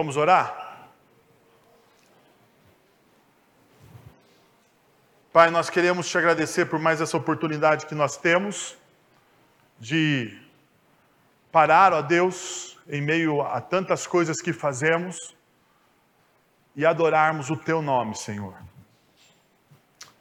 [0.00, 0.88] Vamos orar?
[5.30, 8.78] Pai, nós queremos te agradecer por mais essa oportunidade que nós temos
[9.78, 10.40] de
[11.52, 15.36] parar, ó Deus, em meio a tantas coisas que fazemos
[16.74, 18.54] e adorarmos o teu nome, Senhor.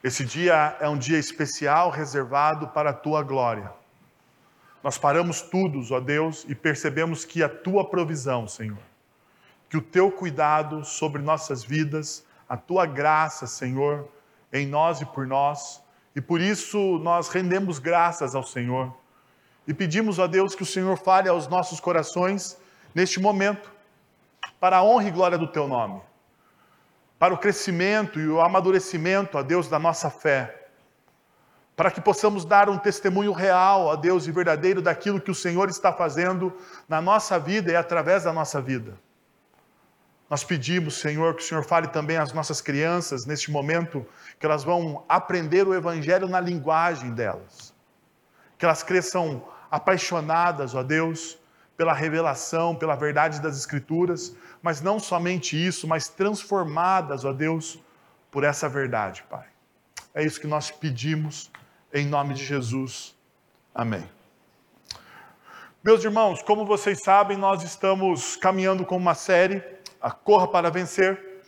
[0.04, 3.72] Esse dia é um dia especial reservado para a tua glória.
[4.84, 8.89] Nós paramos tudo, ó Deus, e percebemos que a tua provisão, Senhor,
[9.70, 14.10] que o teu cuidado sobre nossas vidas, a tua graça, Senhor,
[14.52, 15.82] em nós e por nós,
[16.16, 18.92] e por isso nós rendemos graças ao Senhor.
[19.68, 22.58] E pedimos a Deus que o Senhor fale aos nossos corações
[22.96, 23.72] neste momento,
[24.60, 26.02] para a honra e glória do teu nome,
[27.20, 30.68] para o crescimento e o amadurecimento, a Deus, da nossa fé.
[31.76, 35.70] Para que possamos dar um testemunho real a Deus e verdadeiro daquilo que o Senhor
[35.70, 36.52] está fazendo
[36.90, 38.98] na nossa vida e através da nossa vida.
[40.30, 44.06] Nós pedimos, Senhor, que o Senhor fale também às nossas crianças neste momento,
[44.40, 47.74] que elas vão aprender o Evangelho na linguagem delas,
[48.58, 51.40] que elas cresçam apaixonadas, ó Deus,
[51.76, 57.80] pela revelação, pela verdade das Escrituras, mas não somente isso, mas transformadas, ó Deus,
[58.30, 59.48] por essa verdade, Pai.
[60.14, 61.50] É isso que nós pedimos
[61.94, 63.16] em nome de Jesus.
[63.74, 64.08] Amém.
[65.82, 69.64] Meus irmãos, como vocês sabem, nós estamos caminhando com uma série,
[70.02, 71.42] a Corra para Vencer,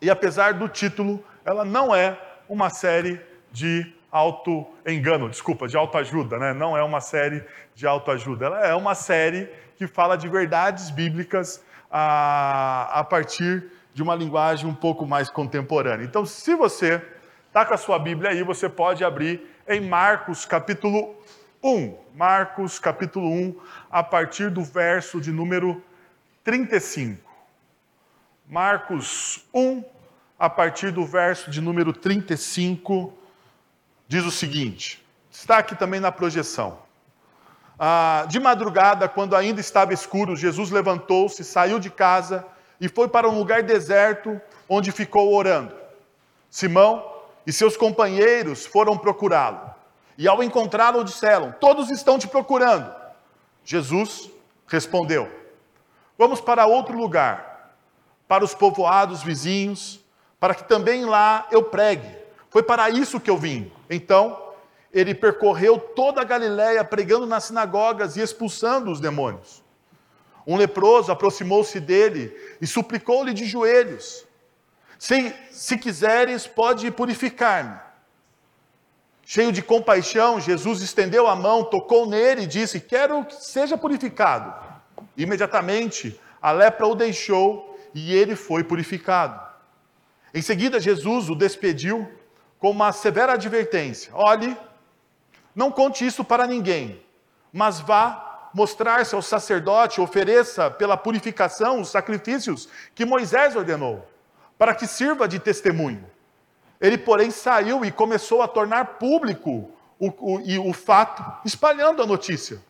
[0.00, 2.18] e apesar do título, ela não é
[2.48, 3.20] uma série
[3.52, 6.52] de auto-engano, desculpa, de autoajuda, né?
[6.52, 11.62] Não é uma série de autoajuda, ela é uma série que fala de verdades bíblicas
[11.90, 16.04] a, a partir de uma linguagem um pouco mais contemporânea.
[16.04, 17.02] Então, se você
[17.46, 21.14] está com a sua Bíblia aí, você pode abrir em Marcos capítulo
[21.62, 21.96] 1.
[22.14, 23.56] Marcos capítulo 1,
[23.90, 25.82] a partir do verso de número
[26.42, 27.29] 35.
[28.50, 29.84] Marcos 1,
[30.36, 33.16] a partir do verso de número 35,
[34.08, 36.80] diz o seguinte: está aqui também na projeção.
[37.78, 42.44] Ah, de madrugada, quando ainda estava escuro, Jesus levantou-se, saiu de casa
[42.80, 45.72] e foi para um lugar deserto, onde ficou orando.
[46.50, 47.08] Simão
[47.46, 49.72] e seus companheiros foram procurá-lo.
[50.18, 52.92] E ao encontrá-lo, disseram: Todos estão te procurando.
[53.64, 54.28] Jesus
[54.66, 55.30] respondeu:
[56.18, 57.49] Vamos para outro lugar,
[58.30, 59.98] para os povoados vizinhos,
[60.38, 62.08] para que também lá eu pregue.
[62.48, 63.72] Foi para isso que eu vim.
[63.90, 64.40] Então,
[64.94, 69.64] ele percorreu toda a Galiléia, pregando nas sinagogas e expulsando os demônios.
[70.46, 74.24] Um leproso aproximou-se dele e suplicou-lhe de joelhos:
[74.96, 77.80] se, se quiseres, pode purificar-me.
[79.24, 84.54] Cheio de compaixão, Jesus estendeu a mão, tocou nele e disse: Quero que seja purificado.
[85.16, 89.40] Imediatamente, a lepra o deixou e ele foi purificado.
[90.32, 92.08] Em seguida, Jesus o despediu
[92.58, 94.56] com uma severa advertência: Olhe,
[95.54, 97.02] não conte isso para ninguém,
[97.52, 104.06] mas vá mostrar-se ao sacerdote, ofereça pela purificação os sacrifícios que Moisés ordenou
[104.58, 106.04] para que sirva de testemunho.
[106.80, 112.60] Ele, porém, saiu e começou a tornar público o, o, o fato, espalhando a notícia.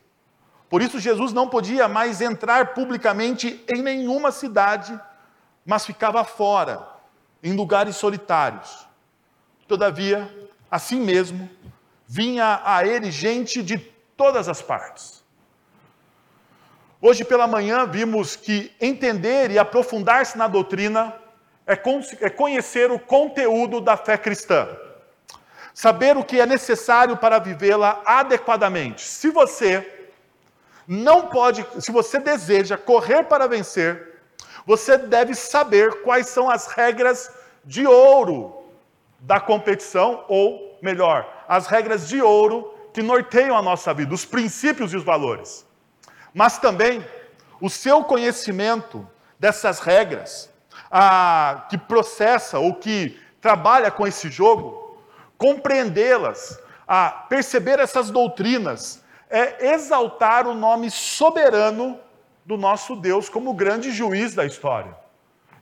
[0.68, 4.98] Por isso, Jesus não podia mais entrar publicamente em nenhuma cidade,
[5.64, 6.86] mas ficava fora,
[7.42, 8.86] em lugares solitários.
[9.66, 10.28] Todavia,
[10.70, 11.48] assim mesmo,
[12.06, 13.78] vinha a ele gente de
[14.16, 15.22] todas as partes.
[17.00, 21.14] Hoje pela manhã vimos que entender e aprofundar-se na doutrina
[21.66, 21.72] é,
[22.20, 24.68] é conhecer o conteúdo da fé cristã.
[25.72, 29.02] Saber o que é necessário para vivê-la adequadamente.
[29.02, 30.10] Se você
[30.86, 34.09] não pode, se você deseja correr para vencer,
[34.70, 37.28] você deve saber quais são as regras
[37.64, 38.68] de ouro
[39.18, 44.92] da competição, ou melhor, as regras de ouro que norteiam a nossa vida, os princípios
[44.92, 45.66] e os valores.
[46.32, 47.04] Mas também
[47.60, 49.04] o seu conhecimento
[49.40, 50.48] dessas regras
[50.88, 55.02] a, que processa ou que trabalha com esse jogo,
[55.36, 61.98] compreendê-las, a perceber essas doutrinas, é exaltar o nome soberano
[62.50, 64.92] do nosso Deus como grande juiz da história.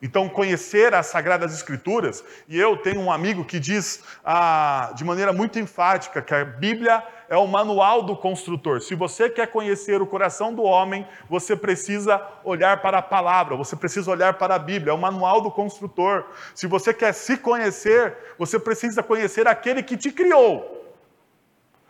[0.01, 5.31] Então, conhecer as Sagradas Escrituras, e eu tenho um amigo que diz ah, de maneira
[5.31, 8.81] muito enfática que a Bíblia é o manual do construtor.
[8.81, 13.77] Se você quer conhecer o coração do homem, você precisa olhar para a palavra, você
[13.77, 16.25] precisa olhar para a Bíblia, é o manual do construtor.
[16.55, 20.78] Se você quer se conhecer, você precisa conhecer aquele que te criou.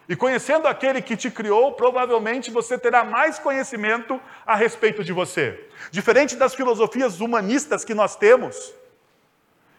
[0.09, 5.69] E conhecendo aquele que te criou, provavelmente você terá mais conhecimento a respeito de você.
[5.91, 8.73] Diferente das filosofias humanistas que nós temos,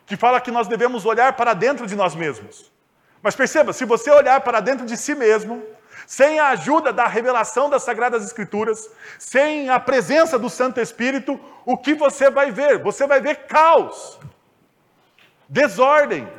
[0.05, 2.71] que fala que nós devemos olhar para dentro de nós mesmos.
[3.23, 5.63] Mas perceba, se você olhar para dentro de si mesmo,
[6.05, 8.87] sem a ajuda da revelação das Sagradas Escrituras,
[9.17, 12.77] sem a presença do Santo Espírito, o que você vai ver?
[12.83, 14.19] Você vai ver caos,
[15.47, 16.31] desordem,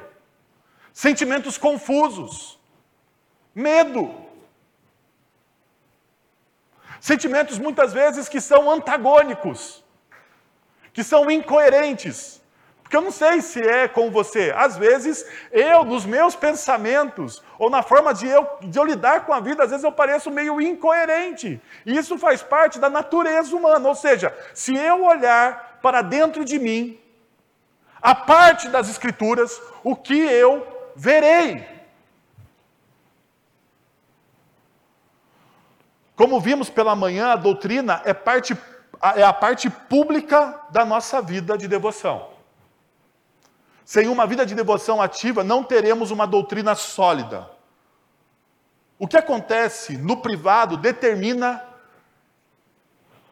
[0.93, 2.60] sentimentos confusos
[3.69, 4.03] Medo.
[7.01, 9.83] Sentimentos muitas vezes que são antagônicos,
[10.93, 12.41] que são incoerentes.
[12.83, 14.53] Porque eu não sei se é com você.
[14.57, 19.33] Às vezes, eu, nos meus pensamentos, ou na forma de eu, de eu lidar com
[19.33, 21.61] a vida, às vezes eu pareço meio incoerente.
[21.87, 23.89] E isso faz parte da natureza humana.
[23.89, 26.99] Ou seja, se eu olhar para dentro de mim,
[28.03, 30.67] a parte das Escrituras, o que eu
[30.97, 31.65] verei.
[36.21, 38.55] Como vimos pela manhã, a doutrina é, parte,
[39.17, 42.29] é a parte pública da nossa vida de devoção.
[43.87, 47.51] Sem uma vida de devoção ativa, não teremos uma doutrina sólida.
[48.99, 51.65] O que acontece no privado determina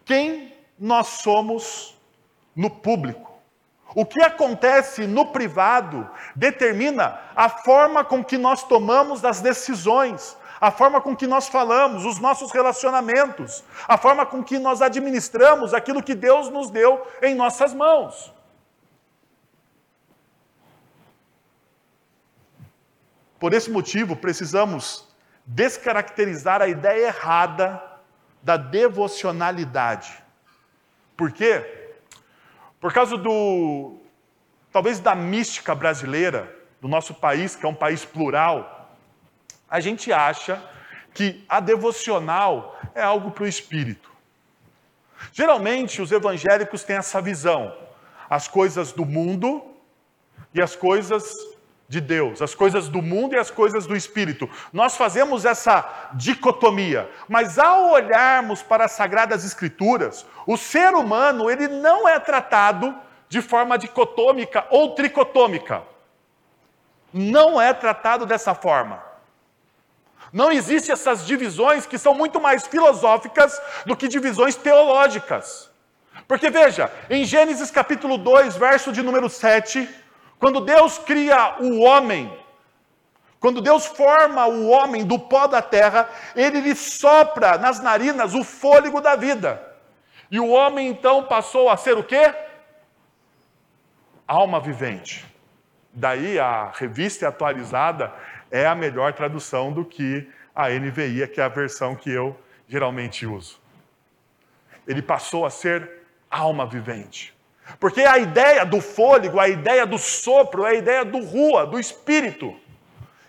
[0.06, 1.94] quem nós somos
[2.56, 3.30] no público.
[3.94, 10.70] O que acontece no privado determina a forma com que nós tomamos as decisões, a
[10.70, 16.02] forma com que nós falamos, os nossos relacionamentos, a forma com que nós administramos aquilo
[16.02, 18.32] que Deus nos deu em nossas mãos.
[23.38, 25.06] Por esse motivo, precisamos
[25.46, 27.80] descaracterizar a ideia errada
[28.42, 30.22] da devocionalidade.
[31.16, 31.92] Por quê?
[32.80, 33.98] Por causa do,
[34.72, 38.77] talvez da mística brasileira, do nosso país, que é um país plural,
[39.70, 40.62] a gente acha
[41.14, 44.10] que a devocional é algo para o espírito.
[45.32, 47.74] Geralmente, os evangélicos têm essa visão:
[48.30, 49.64] as coisas do mundo
[50.54, 51.34] e as coisas
[51.88, 54.48] de Deus, as coisas do mundo e as coisas do espírito.
[54.72, 61.66] Nós fazemos essa dicotomia, mas ao olharmos para as sagradas escrituras, o ser humano, ele
[61.66, 62.94] não é tratado
[63.28, 65.82] de forma dicotômica ou tricotômica.
[67.12, 69.07] Não é tratado dessa forma.
[70.32, 75.70] Não existem essas divisões que são muito mais filosóficas do que divisões teológicas.
[76.26, 79.88] Porque veja, em Gênesis capítulo 2, verso de número 7,
[80.38, 82.30] quando Deus cria o homem,
[83.40, 88.44] quando Deus forma o homem do pó da terra, ele lhe sopra nas narinas o
[88.44, 89.62] fôlego da vida.
[90.30, 92.34] E o homem então passou a ser o quê?
[94.26, 95.24] Alma vivente.
[95.92, 98.12] Daí a revista atualizada
[98.50, 102.36] é a melhor tradução do que a NVI, que é a versão que eu
[102.66, 103.60] geralmente uso.
[104.86, 105.90] Ele passou a ser
[106.30, 107.34] alma vivente.
[107.78, 111.78] Porque a ideia do fôlego, a ideia do sopro, é a ideia do rua, do
[111.78, 112.56] espírito.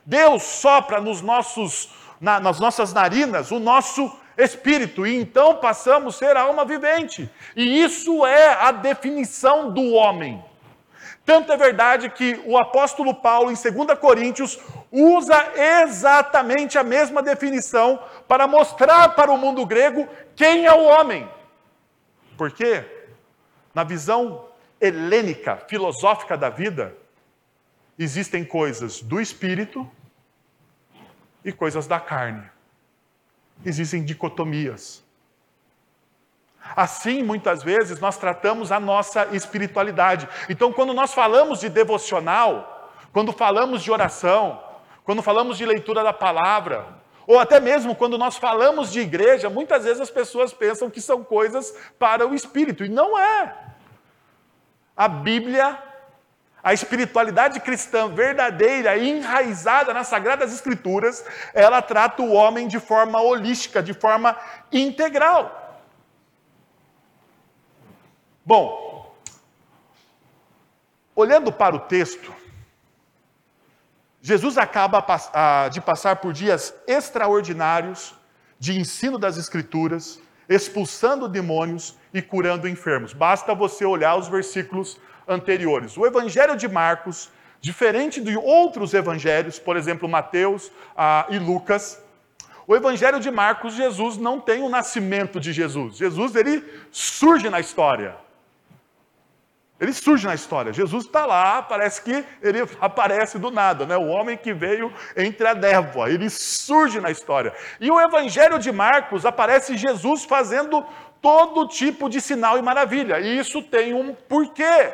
[0.05, 1.89] Deus sopra nos nossos,
[2.19, 7.29] na, nas nossas narinas o nosso espírito, e então passamos a ser alma vivente.
[7.55, 10.43] E isso é a definição do homem.
[11.29, 14.57] Tanto é verdade que o apóstolo Paulo, em 2 Coríntios,
[14.91, 15.37] usa
[15.83, 21.29] exatamente a mesma definição para mostrar para o mundo grego quem é o homem.
[22.35, 22.83] Por quê?
[23.75, 24.47] Na visão
[24.81, 26.97] helênica, filosófica da vida,
[27.99, 29.87] existem coisas do espírito
[31.45, 32.49] e coisas da carne.
[33.63, 35.03] Existem dicotomias.
[36.75, 40.27] Assim, muitas vezes, nós tratamos a nossa espiritualidade.
[40.47, 44.61] Então, quando nós falamos de devocional, quando falamos de oração,
[45.03, 46.85] quando falamos de leitura da palavra,
[47.25, 51.23] ou até mesmo quando nós falamos de igreja, muitas vezes as pessoas pensam que são
[51.23, 53.55] coisas para o espírito, e não é.
[54.95, 55.77] A Bíblia,
[56.63, 61.23] a espiritualidade cristã verdadeira enraizada nas Sagradas Escrituras,
[61.53, 64.35] ela trata o homem de forma holística, de forma
[64.71, 65.58] integral.
[68.49, 69.13] Bom,
[71.15, 72.33] olhando para o texto,
[74.23, 75.05] Jesus acaba
[75.71, 78.15] de passar por dias extraordinários
[78.57, 83.13] de ensino das Escrituras, expulsando demônios e curando enfermos.
[83.13, 85.95] Basta você olhar os versículos anteriores.
[85.95, 87.29] O Evangelho de Marcos,
[87.61, 92.01] diferente de outros evangelhos, por exemplo, Mateus ah, e Lucas,
[92.65, 95.97] o Evangelho de Marcos, Jesus não tem o nascimento de Jesus.
[95.97, 98.27] Jesus ele surge na história.
[99.79, 100.73] Ele surge na história.
[100.73, 103.95] Jesus está lá, parece que ele aparece do nada, né?
[103.95, 106.09] O homem que veio entre a névoa.
[106.09, 107.53] Ele surge na história.
[107.79, 110.85] E o Evangelho de Marcos aparece Jesus fazendo
[111.21, 113.19] todo tipo de sinal e maravilha.
[113.19, 114.93] E isso tem um porquê.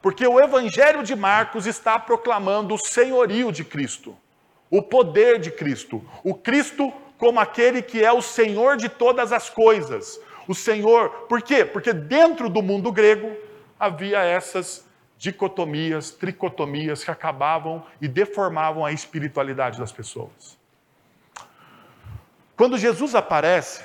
[0.00, 4.16] Porque o Evangelho de Marcos está proclamando o senhorio de Cristo,
[4.68, 9.48] o poder de Cristo, o Cristo como aquele que é o Senhor de todas as
[9.48, 11.10] coisas, o Senhor.
[11.28, 11.64] Por quê?
[11.64, 13.36] Porque dentro do mundo grego
[13.78, 14.84] havia essas
[15.18, 20.58] dicotomias, tricotomias que acabavam e deformavam a espiritualidade das pessoas.
[22.56, 23.82] Quando Jesus aparece,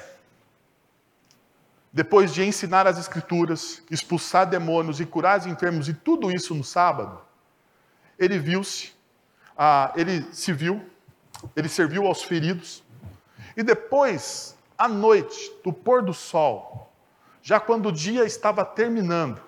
[1.94, 6.64] depois de ensinar as Escrituras, expulsar demônios e curar os enfermos e tudo isso no
[6.64, 7.22] sábado,
[8.18, 8.94] ele viu-se,
[9.56, 10.84] ah, ele se viu,
[11.56, 12.84] ele serviu aos feridos,
[13.56, 16.92] e depois à noite, do pôr do sol,
[17.42, 19.42] já quando o dia estava terminando,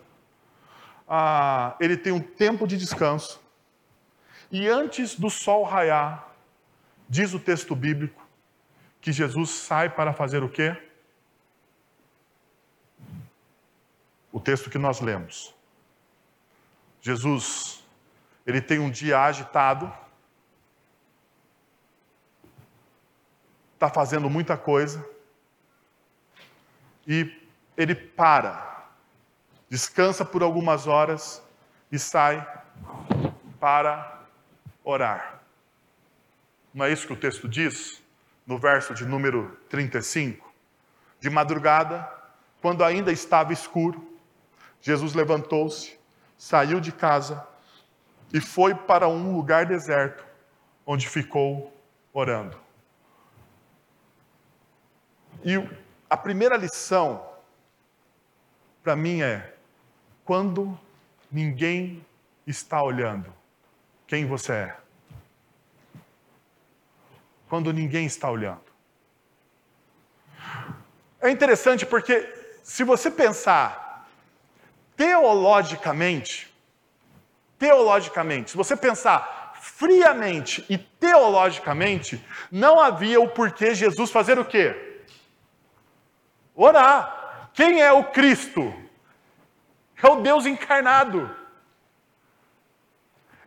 [1.07, 3.41] ah, ele tem um tempo de descanso.
[4.51, 6.29] E antes do sol raiar,
[7.07, 8.27] diz o texto bíblico,
[9.01, 10.75] que Jesus sai para fazer o quê?
[14.31, 15.53] O texto que nós lemos.
[17.01, 17.83] Jesus,
[18.45, 19.91] ele tem um dia agitado,
[23.73, 25.07] está fazendo muita coisa,
[27.07, 27.31] e
[27.77, 28.87] ele para,
[29.69, 31.41] descansa por algumas horas
[31.91, 32.45] e sai
[33.59, 34.21] para
[34.83, 35.41] orar.
[36.73, 38.01] Não é isso que o texto diz?
[38.45, 40.51] No verso de número 35.
[41.19, 42.09] De madrugada,
[42.61, 44.17] quando ainda estava escuro,
[44.81, 45.97] Jesus levantou-se,
[46.37, 47.45] saiu de casa
[48.33, 50.25] e foi para um lugar deserto,
[50.85, 51.73] onde ficou
[52.13, 52.57] orando.
[55.43, 55.57] E
[56.09, 57.23] a primeira lição
[58.83, 59.53] para mim é:
[60.25, 60.77] quando
[61.31, 62.03] ninguém
[62.47, 63.31] está olhando,
[64.07, 64.77] quem você é?
[67.47, 68.63] Quando ninguém está olhando.
[71.21, 72.27] É interessante porque,
[72.63, 74.07] se você pensar
[74.95, 76.53] teologicamente,
[77.57, 84.88] teologicamente, se você pensar friamente e teologicamente, não havia o porquê Jesus fazer o quê?
[86.61, 87.49] Orar.
[87.53, 88.73] Quem é o Cristo?
[90.03, 91.33] É o Deus encarnado.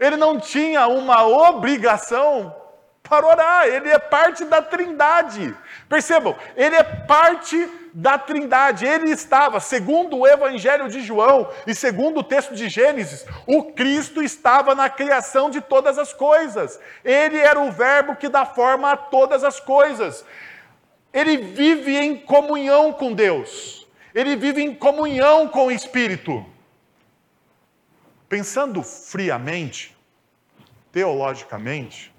[0.01, 2.57] Ele não tinha uma obrigação
[3.03, 5.55] para orar, ele é parte da Trindade.
[5.89, 8.87] Percebam, ele é parte da Trindade.
[8.87, 14.23] Ele estava, segundo o Evangelho de João e segundo o texto de Gênesis, o Cristo
[14.23, 16.81] estava na criação de todas as coisas.
[17.05, 20.25] Ele era o Verbo que dá forma a todas as coisas.
[21.13, 23.87] Ele vive em comunhão com Deus.
[24.15, 26.45] Ele vive em comunhão com o Espírito.
[28.29, 29.97] Pensando friamente,
[30.91, 32.13] teologicamente,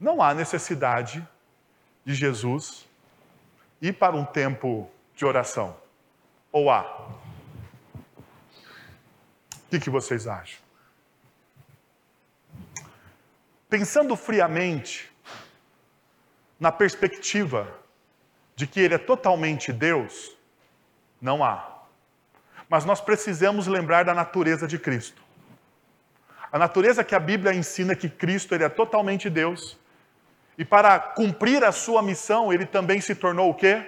[0.00, 1.26] não há necessidade
[2.04, 2.86] de Jesus
[3.82, 5.76] ir para um tempo de oração.
[6.50, 7.10] Ou há?
[9.52, 10.60] O que, que vocês acham?
[13.68, 15.12] Pensando friamente,
[16.58, 17.72] na perspectiva
[18.56, 20.36] de que Ele é totalmente Deus,
[21.20, 21.78] não há.
[22.68, 25.22] Mas nós precisamos lembrar da natureza de Cristo.
[26.50, 29.76] A natureza que a Bíblia ensina que Cristo ele é totalmente Deus.
[30.56, 33.86] E para cumprir a sua missão, ele também se tornou o quê?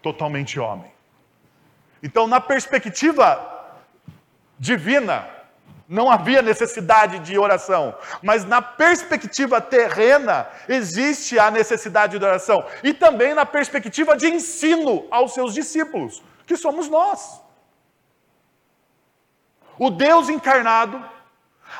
[0.00, 0.90] Totalmente homem.
[2.02, 3.50] Então, na perspectiva
[4.58, 5.28] divina,
[5.88, 12.94] não havia necessidade de oração, mas na perspectiva terrena existe a necessidade de oração e
[12.94, 17.40] também na perspectiva de ensino aos seus discípulos, que somos nós.
[19.78, 21.04] O Deus encarnado,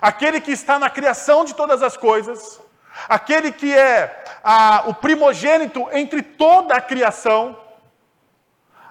[0.01, 2.61] aquele que está na criação de todas as coisas,
[3.09, 7.59] aquele que é a, o primogênito entre toda a criação,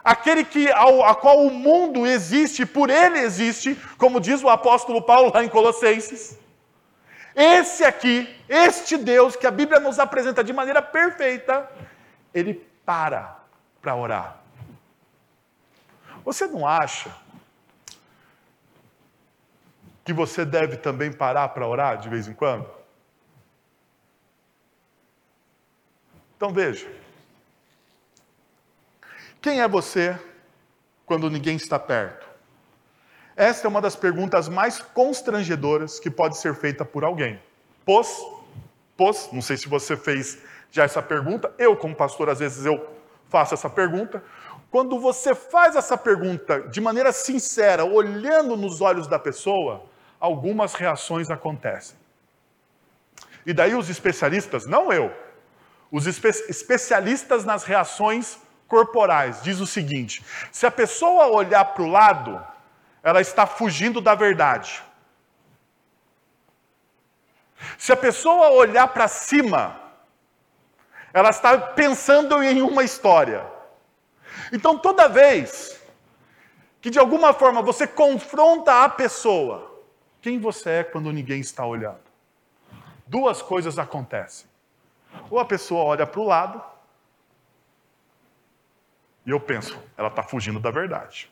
[0.04, 5.02] aquele que ao, a qual o mundo existe, por ele existe, como diz o apóstolo
[5.02, 6.38] Paulo lá em Colossenses.
[7.36, 11.70] Esse aqui, este Deus que a Bíblia nos apresenta de maneira perfeita,
[12.34, 12.54] ele
[12.86, 13.40] para
[13.82, 14.38] para orar.
[16.24, 17.14] Você não acha
[20.06, 22.70] que você deve também parar para orar de vez em quando?
[26.38, 27.03] Então veja.
[29.44, 30.18] Quem é você
[31.06, 32.26] quando ninguém está perto?
[33.36, 37.38] Esta é uma das perguntas mais constrangedoras que pode ser feita por alguém.
[37.86, 38.08] Pois,
[38.96, 40.38] pois, não sei se você fez
[40.72, 42.90] já essa pergunta, eu como pastor às vezes eu
[43.28, 44.24] faço essa pergunta.
[44.72, 49.84] quando você faz essa pergunta de maneira sincera, olhando nos olhos da pessoa,
[50.22, 51.98] algumas reações acontecem.
[53.46, 55.12] E daí os especialistas, não eu,
[55.92, 61.90] os espe especialistas nas reações corporais, diz o seguinte: se a pessoa olhar para o
[61.90, 62.44] lado,
[63.02, 64.82] ela está fugindo da verdade.
[67.78, 69.80] Se a pessoa olhar para cima,
[71.14, 73.46] ela está pensando em uma história.
[74.52, 75.80] Então, toda vez
[76.82, 79.82] que de alguma forma você confronta a pessoa,
[80.22, 82.02] quem você é quando ninguém está olhando?
[83.08, 84.48] Duas coisas acontecem.
[85.30, 86.62] Ou a pessoa olha para o lado,
[89.26, 91.32] e eu penso, ela está fugindo da verdade.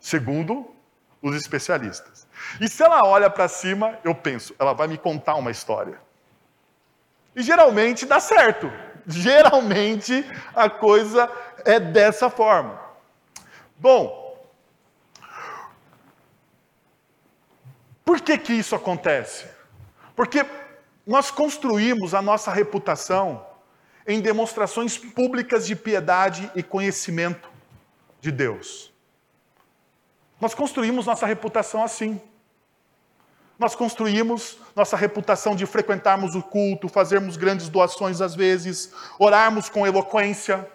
[0.00, 0.74] Segundo
[1.20, 2.26] os especialistas.
[2.60, 6.00] E se ela olha para cima, eu penso, ela vai me contar uma história.
[7.34, 8.70] E geralmente dá certo.
[9.06, 10.24] Geralmente
[10.54, 11.30] a coisa
[11.64, 12.80] é dessa forma.
[13.76, 14.38] Bom,
[18.04, 19.46] por que que isso acontece?
[20.14, 20.44] Porque
[21.06, 23.44] nós construímos a nossa reputação
[24.06, 27.48] em demonstrações públicas de piedade e conhecimento
[28.20, 28.92] de Deus.
[30.40, 32.20] Nós construímos nossa reputação assim.
[33.58, 39.86] Nós construímos nossa reputação de frequentarmos o culto, fazermos grandes doações às vezes, orarmos com
[39.86, 40.68] eloquência,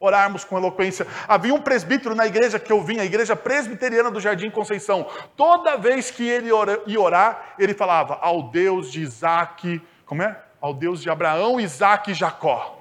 [0.00, 1.06] orarmos com eloquência.
[1.28, 5.06] Havia um presbítero na igreja que eu vim, a igreja presbiteriana do Jardim Conceição.
[5.36, 6.48] Toda vez que ele
[6.86, 10.42] ia orar, ele falava ao Deus de Isaac, como é?
[10.62, 12.78] Ao Deus de Abraão, Isaac e Jacó.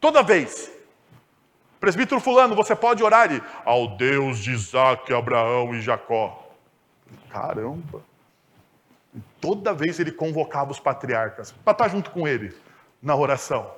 [0.00, 0.72] Toda vez.
[1.78, 6.48] Presbítero fulano, você pode orar e ao Deus de Isaac, Abraão e Jacó.
[7.28, 8.02] Caramba.
[9.38, 12.56] Toda vez ele convocava os patriarcas para estar junto com ele
[13.02, 13.70] na oração.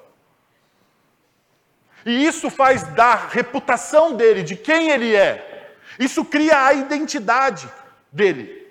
[2.05, 5.75] E isso faz da reputação dele, de quem ele é.
[5.99, 7.69] Isso cria a identidade
[8.13, 8.66] dele.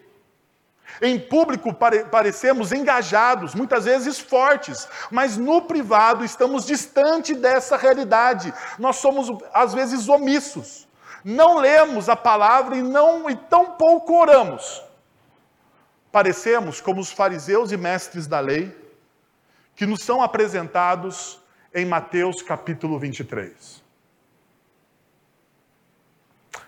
[1.02, 8.54] Em público pare parecemos engajados, muitas vezes fortes, mas no privado estamos distante dessa realidade.
[8.80, 10.88] Nós somos às vezes omissos.
[11.24, 14.86] Não lemos a palavra e não e tão pouco oramos
[16.16, 18.74] parecemos como os fariseus e mestres da lei
[19.76, 21.42] que nos são apresentados
[21.74, 23.84] em Mateus capítulo 23.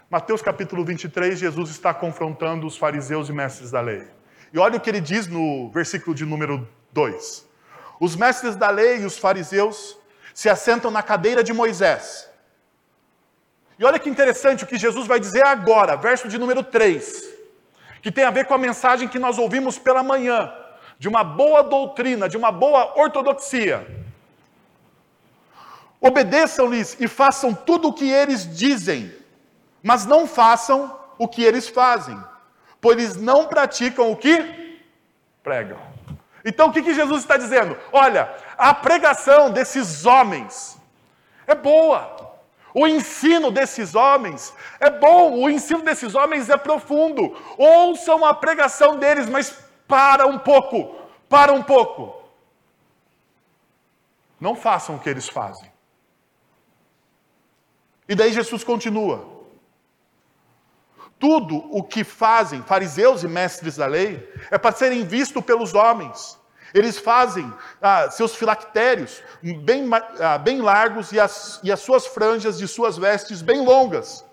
[0.09, 4.05] Mateus capítulo 23, Jesus está confrontando os fariseus e mestres da lei.
[4.57, 7.45] E olha o que ele diz no versículo de número 2.
[7.99, 9.95] Os mestres da lei e os fariseus
[10.33, 12.27] se assentam na cadeira de Moisés.
[13.77, 17.37] E olha que interessante o que Jesus vai dizer agora, verso de número 3
[18.01, 20.51] que tem a ver com a mensagem que nós ouvimos pela manhã,
[20.97, 23.85] de uma boa doutrina, de uma boa ortodoxia.
[25.99, 29.13] Obedeçam-lhes e façam tudo o que eles dizem,
[29.83, 32.17] mas não façam o que eles fazem,
[32.81, 34.79] pois não praticam o que
[35.43, 35.79] pregam.
[36.43, 37.77] Então o que, que Jesus está dizendo?
[37.91, 40.77] Olha, a pregação desses homens
[41.45, 42.35] é boa,
[42.73, 47.35] o ensino desses homens é bom, o ensino desses homens é profundo.
[47.57, 50.95] Ouçam a pregação deles, mas para um pouco,
[51.27, 52.21] para um pouco.
[54.39, 55.71] Não façam o que eles fazem.
[58.07, 59.36] E daí Jesus continua.
[61.19, 66.37] Tudo o que fazem fariseus e mestres da lei é para serem vistos pelos homens.
[66.73, 67.51] Eles fazem
[67.81, 72.97] ah, seus filactérios bem, ah, bem largos e as, e as suas franjas de suas
[72.97, 74.23] vestes bem longas.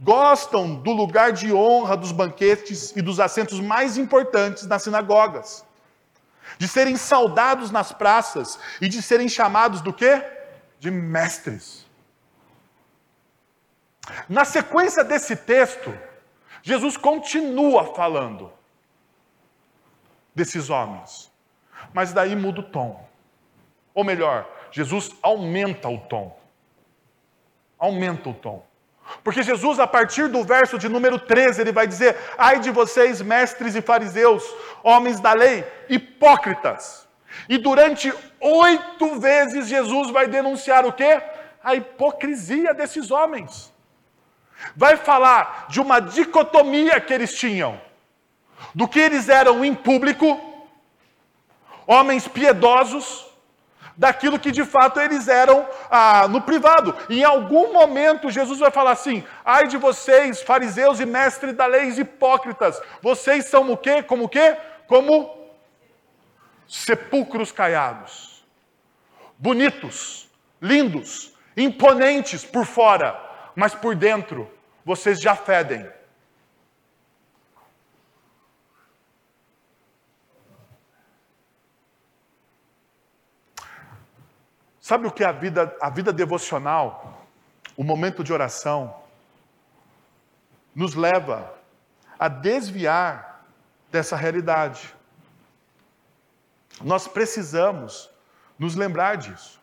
[0.00, 5.64] Gostam do lugar de honra dos banquetes e dos assentos mais importantes nas sinagogas.
[6.56, 10.22] De serem saudados nas praças e de serem chamados do quê?
[10.78, 11.87] De mestres.
[14.28, 15.96] Na sequência desse texto,
[16.62, 18.52] Jesus continua falando
[20.34, 21.30] desses homens.
[21.92, 23.06] Mas daí muda o tom.
[23.94, 26.38] Ou melhor, Jesus aumenta o tom.
[27.78, 28.64] Aumenta o tom.
[29.24, 33.22] Porque Jesus, a partir do verso de número 13, ele vai dizer: Ai de vocês,
[33.22, 34.44] mestres e fariseus,
[34.82, 37.08] homens da lei, hipócritas.
[37.48, 41.22] E durante oito vezes Jesus vai denunciar o quê?
[41.62, 43.72] A hipocrisia desses homens.
[44.76, 47.80] Vai falar de uma dicotomia que eles tinham:
[48.74, 50.40] do que eles eram em público
[51.86, 53.26] homens piedosos,
[53.96, 56.94] daquilo que de fato eles eram ah, no privado.
[57.10, 61.88] Em algum momento Jesus vai falar assim: ai de vocês, fariseus e mestres da lei
[61.88, 64.02] hipócritas, vocês são o quê?
[64.02, 64.56] Como o quê?
[64.86, 65.36] Como
[66.68, 68.44] sepulcros caiados,
[69.38, 70.28] bonitos,
[70.60, 73.27] lindos, imponentes por fora,
[73.58, 74.48] mas por dentro
[74.84, 75.90] vocês já fedem.
[84.80, 87.26] Sabe o que é a vida, a vida devocional,
[87.76, 88.94] o momento de oração,
[90.72, 91.52] nos leva
[92.16, 93.44] a desviar
[93.90, 94.94] dessa realidade.
[96.80, 98.08] Nós precisamos
[98.56, 99.60] nos lembrar disso.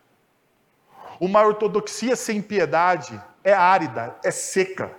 [1.18, 4.90] Uma ortodoxia sem piedade é árida, é seca,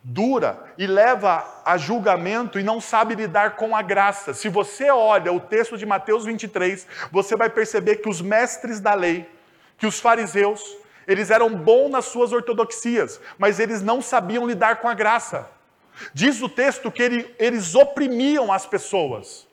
[0.00, 4.32] dura e leva a julgamento e não sabe lidar com a graça.
[4.32, 8.94] Se você olha o texto de Mateus 23, você vai perceber que os mestres da
[8.94, 9.28] lei
[9.76, 10.76] que os fariseus,
[11.08, 15.50] eles eram bons nas suas ortodoxias, mas eles não sabiam lidar com a graça.
[16.14, 19.44] Diz o texto que ele, eles oprimiam as pessoas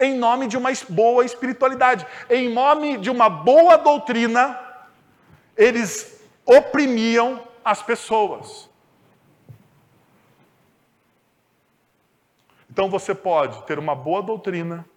[0.00, 4.56] em nome de uma boa espiritualidade, em nome de uma boa doutrina,
[5.56, 6.17] eles
[6.48, 8.70] oprimiam as pessoas.
[12.70, 14.88] Então você pode ter uma boa doutrina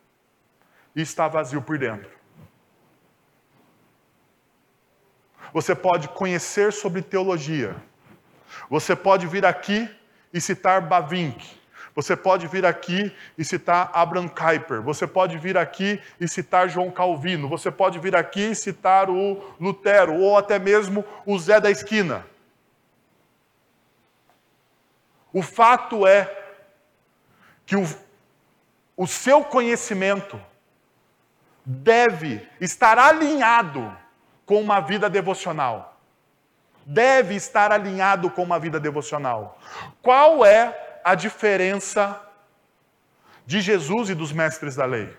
[0.96, 2.10] e estar vazio por dentro.
[5.52, 7.76] Você pode conhecer sobre teologia.
[8.70, 9.90] Você pode vir aqui
[10.34, 11.61] e citar Bavinck.
[11.96, 14.82] Você pode vir aqui e citar Abraham Kuyper.
[14.82, 17.50] Você pode vir aqui e citar João Calvino.
[17.50, 22.26] Você pode vir aqui e citar o Lutero ou até mesmo o Zé da Esquina.
[25.34, 26.30] O fato é
[27.66, 27.88] que o,
[28.96, 30.40] o seu conhecimento
[31.66, 33.96] deve estar alinhado
[34.46, 35.98] com uma vida devocional.
[36.86, 39.58] Deve estar alinhado com uma vida devocional.
[40.02, 42.22] Qual é a diferença
[43.46, 45.16] de Jesus e dos mestres da lei?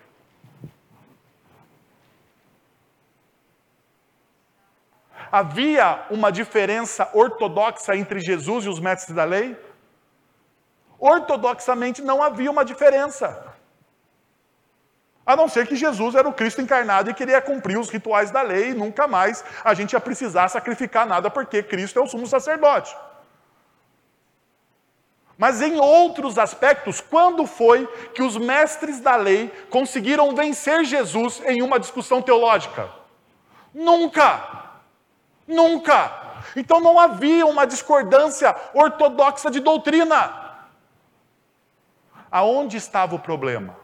[5.30, 9.58] Havia uma diferença ortodoxa entre Jesus e os mestres da lei?
[10.98, 13.52] Ortodoxamente não havia uma diferença.
[15.24, 18.42] A não ser que Jesus era o Cristo encarnado e queria cumprir os rituais da
[18.42, 22.26] lei e nunca mais a gente ia precisar sacrificar nada porque Cristo é o sumo
[22.26, 22.94] sacerdote.
[25.42, 31.62] Mas em outros aspectos, quando foi que os mestres da lei conseguiram vencer Jesus em
[31.62, 32.88] uma discussão teológica?
[33.74, 34.76] Nunca!
[35.44, 36.44] Nunca!
[36.54, 40.60] Então não havia uma discordância ortodoxa de doutrina.
[42.30, 43.74] Aonde estava o problema?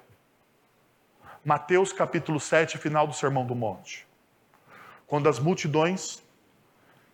[1.44, 4.06] Mateus capítulo 7, final do Sermão do Monte.
[5.08, 6.22] Quando as multidões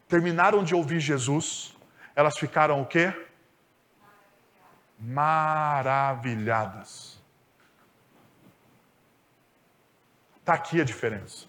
[0.06, 1.74] terminaram de ouvir Jesus,
[2.14, 3.23] elas ficaram o quê?
[4.98, 7.22] Maravilhadas.
[10.38, 11.46] Está aqui a diferença.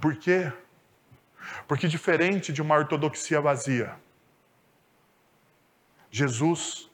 [0.00, 0.50] Por quê?
[1.66, 3.96] Porque diferente de uma ortodoxia vazia,
[6.10, 6.88] Jesus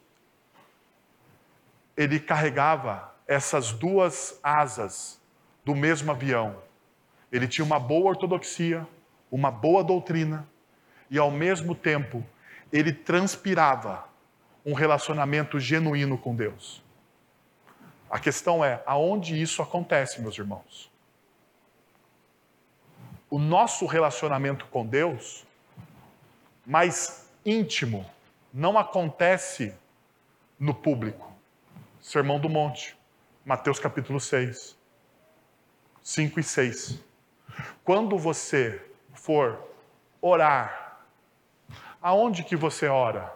[1.97, 5.21] ele carregava essas duas asas
[5.65, 6.61] do mesmo avião.
[7.31, 8.87] Ele tinha uma boa ortodoxia,
[9.31, 10.49] uma boa doutrina,
[11.11, 12.25] e ao mesmo tempo
[12.73, 14.09] ele transpirava
[14.65, 16.83] um relacionamento genuíno com Deus.
[18.09, 20.91] A questão é, aonde isso acontece, meus irmãos?
[23.29, 25.47] O nosso relacionamento com Deus,
[26.67, 28.09] mais íntimo,
[28.53, 29.75] não acontece
[30.59, 31.33] no público.
[32.01, 32.97] Sermão do Monte,
[33.45, 34.77] Mateus capítulo 6,
[36.03, 37.01] 5 e 6.
[37.85, 39.59] Quando você for
[40.21, 40.82] orar,
[42.03, 43.33] aonde que você ora?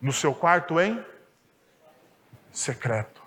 [0.00, 1.02] No seu quarto em
[2.52, 3.22] secreto.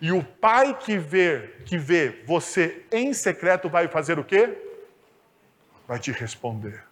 [0.00, 4.56] E o pai que vê, que vê você em secreto vai fazer o quê?
[5.86, 6.84] Vai te responder.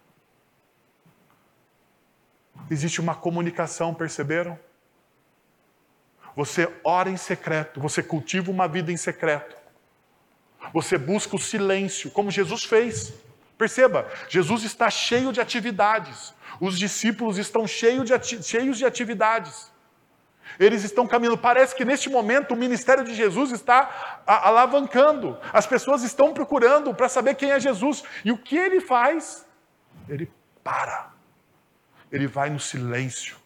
[2.69, 4.57] Existe uma comunicação, perceberam?
[6.35, 9.55] Você ora em secreto, você cultiva uma vida em secreto.
[10.73, 13.13] Você busca o silêncio, como Jesus fez.
[13.57, 16.33] Perceba, Jesus está cheio de atividades.
[16.59, 19.71] Os discípulos estão cheios de, cheios de atividades.
[20.59, 21.37] Eles estão caminhando.
[21.37, 25.37] Parece que neste momento o ministério de Jesus está alavancando.
[25.51, 28.03] As pessoas estão procurando para saber quem é Jesus.
[28.23, 29.45] E o que ele faz?
[30.07, 30.31] Ele
[30.63, 31.11] para.
[32.11, 33.37] Ele vai no silêncio.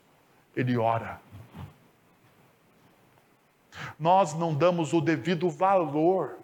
[0.55, 1.19] Ele ora
[3.97, 6.37] nós não damos o devido valor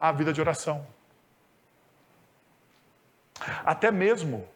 [0.00, 0.86] à vida de oração.
[3.64, 4.46] Até mesmo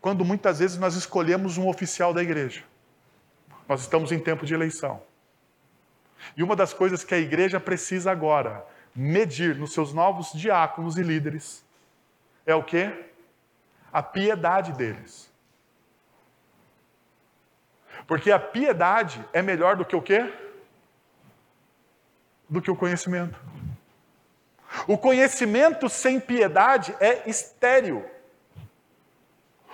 [0.00, 2.64] quando muitas vezes nós escolhemos um oficial da igreja.
[3.68, 5.00] Nós estamos em tempo de eleição.
[6.36, 11.02] E uma das coisas que a igreja precisa agora medir nos seus novos diáconos e
[11.02, 11.64] líderes
[12.44, 12.92] é o quê?
[13.92, 15.30] A piedade deles.
[18.06, 20.32] Porque a piedade é melhor do que o quê?
[22.48, 23.38] Do que o conhecimento.
[24.86, 28.04] O conhecimento sem piedade é estéril.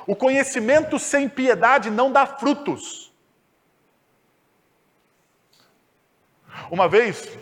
[0.09, 3.13] O conhecimento sem piedade não dá frutos.
[6.71, 7.39] Uma vez,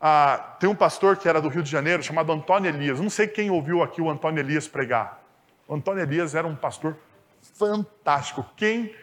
[0.00, 2.98] ah, tem um pastor que era do Rio de Janeiro, chamado Antônio Elias.
[2.98, 5.22] Não sei quem ouviu aqui o Antônio Elias pregar.
[5.68, 6.96] O Antônio Elias era um pastor
[7.42, 8.42] fantástico.
[8.56, 8.94] Quem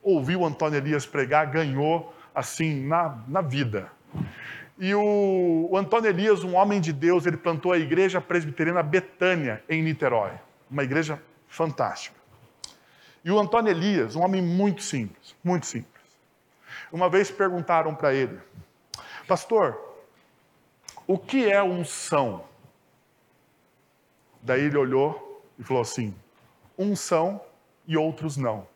[0.00, 3.90] ouviu o Antônio Elias pregar ganhou, assim, na, na vida.
[4.78, 9.64] E o, o Antônio Elias, um homem de Deus, ele plantou a igreja presbiteriana Betânia,
[9.68, 10.30] em Niterói.
[10.70, 12.21] Uma igreja fantástica.
[13.24, 15.92] E o Antônio Elias, um homem muito simples, muito simples.
[16.90, 18.40] Uma vez perguntaram para ele,
[19.26, 19.78] pastor,
[21.06, 22.44] o que é unção?
[24.42, 26.14] Daí ele olhou e falou assim:
[26.76, 27.40] uns são
[27.86, 28.66] e outros não.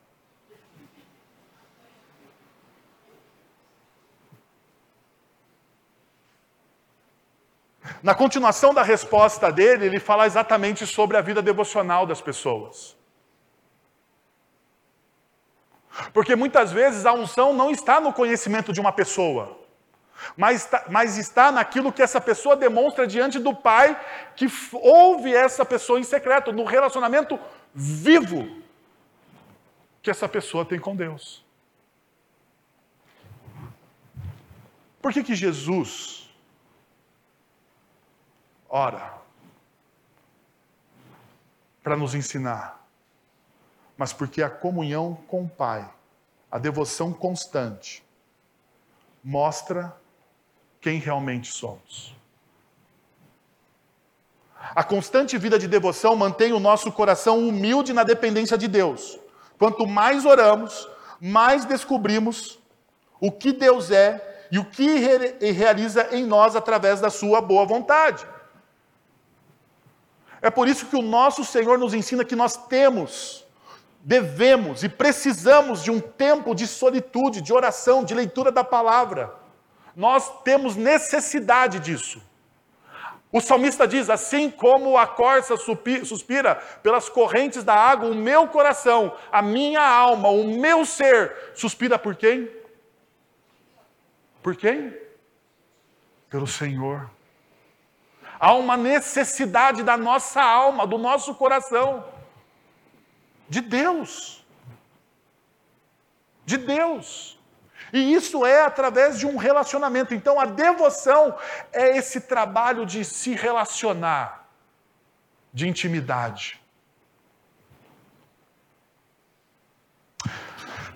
[8.03, 12.96] Na continuação da resposta dele, ele fala exatamente sobre a vida devocional das pessoas.
[16.13, 19.67] Porque muitas vezes a unção não está no conhecimento de uma pessoa
[20.37, 24.01] mas está, mas está naquilo que essa pessoa demonstra diante do Pai,
[24.35, 27.39] que ouve essa pessoa em secreto, no relacionamento
[27.75, 28.63] vivo
[30.03, 31.45] que essa pessoa tem com Deus.
[35.03, 36.29] Por que, que Jesus
[38.69, 39.15] ora
[41.83, 42.76] para nos ensinar?
[43.97, 45.89] Mas porque a comunhão com o Pai,
[46.51, 48.05] a devoção constante,
[49.23, 49.97] mostra
[50.81, 52.15] quem realmente somos.
[54.75, 59.19] A constante vida de devoção mantém o nosso coração humilde na dependência de Deus.
[59.59, 60.89] Quanto mais oramos,
[61.21, 62.59] mais descobrimos
[63.21, 64.87] o que Deus é e o que
[65.53, 68.27] realiza em nós através da sua boa vontade.
[70.43, 73.46] É por isso que o nosso Senhor nos ensina que nós temos,
[74.07, 79.45] devemos e precisamos de um tempo de solitude, de oração, de leitura da palavra
[79.97, 82.23] nós temos necessidade disso.
[83.33, 89.17] O salmista diz: Assim como a corça suspira pelas correntes da água, o meu coração,
[89.33, 92.49] a minha alma, o meu ser suspira por quem?
[94.43, 94.95] Por quem?
[96.29, 97.11] Pelo Senhor.
[98.39, 102.05] Há uma necessidade da nossa alma, do nosso coração,
[103.49, 104.45] de Deus.
[106.45, 107.39] De Deus.
[107.93, 110.15] E isso é através de um relacionamento.
[110.15, 111.39] Então, a devoção
[111.73, 114.49] é esse trabalho de se relacionar,
[115.53, 116.61] de intimidade.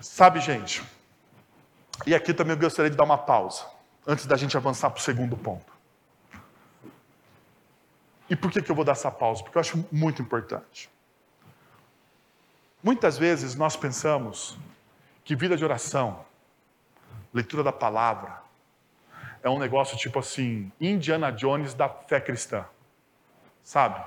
[0.01, 0.83] Sabe, gente,
[2.05, 3.65] e aqui também eu gostaria de dar uma pausa,
[4.05, 5.71] antes da gente avançar para o segundo ponto.
[8.29, 9.43] E por que, que eu vou dar essa pausa?
[9.43, 10.89] Porque eu acho muito importante.
[12.83, 14.57] Muitas vezes nós pensamos
[15.23, 16.25] que vida de oração,
[17.31, 18.41] leitura da palavra,
[19.43, 22.65] é um negócio tipo assim, Indiana Jones da fé cristã.
[23.63, 24.03] Sabe?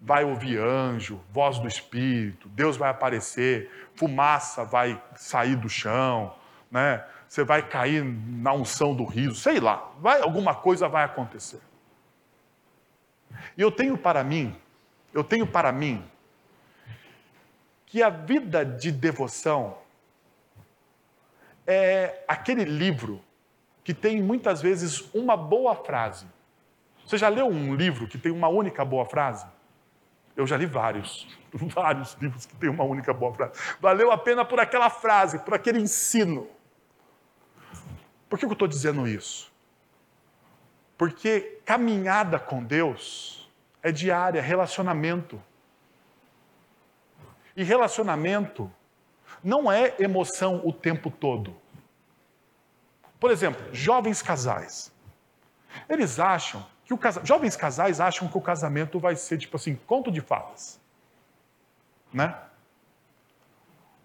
[0.00, 6.34] Vai ouvir anjo, voz do Espírito, Deus vai aparecer, fumaça vai sair do chão,
[6.70, 7.04] né?
[7.28, 11.60] Você vai cair na unção do riso, sei lá, vai, alguma coisa vai acontecer.
[13.56, 14.56] E eu tenho para mim,
[15.12, 16.02] eu tenho para mim
[17.86, 19.78] que a vida de devoção
[21.66, 23.22] é aquele livro
[23.82, 26.26] que tem muitas vezes uma boa frase.
[27.06, 29.46] Você já leu um livro que tem uma única boa frase?
[30.36, 33.52] Eu já li vários, vários livros que tem uma única boa frase.
[33.80, 36.48] Valeu a pena por aquela frase, por aquele ensino.
[38.28, 39.52] Por que eu estou dizendo isso?
[40.98, 43.48] Porque caminhada com Deus
[43.82, 45.40] é diária, relacionamento.
[47.56, 48.70] E relacionamento
[49.42, 51.56] não é emoção o tempo todo.
[53.18, 54.92] Por exemplo, jovens casais.
[55.88, 57.28] Eles acham que o casamento.
[57.28, 60.80] Jovens casais acham que o casamento vai ser tipo assim, conto de fadas.
[62.12, 62.34] Né?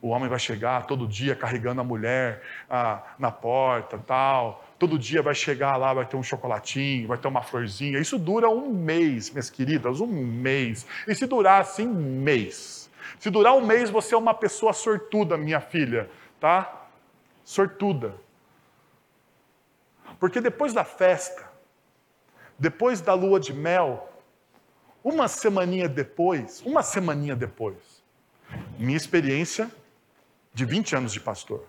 [0.02, 4.66] O homem vai chegar todo dia carregando a mulher ah, na porta, tal.
[4.80, 8.00] Todo dia vai chegar lá, vai ter um chocolatinho, vai ter uma florzinha.
[8.00, 10.88] Isso dura um mês, minhas queridas, um mês.
[11.08, 12.81] E se durar assim, um mês.
[13.20, 16.88] Se durar um mês, você é uma pessoa sortuda, minha filha, tá?
[17.44, 18.16] Sortuda.
[20.20, 21.50] Porque depois da festa,
[22.58, 24.10] depois da lua de mel,
[25.04, 28.04] uma semaninha depois, uma semaninha depois,
[28.78, 29.72] minha experiência
[30.54, 31.66] de 20 anos de pastor,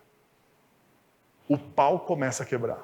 [1.49, 2.81] o pau começa a quebrar.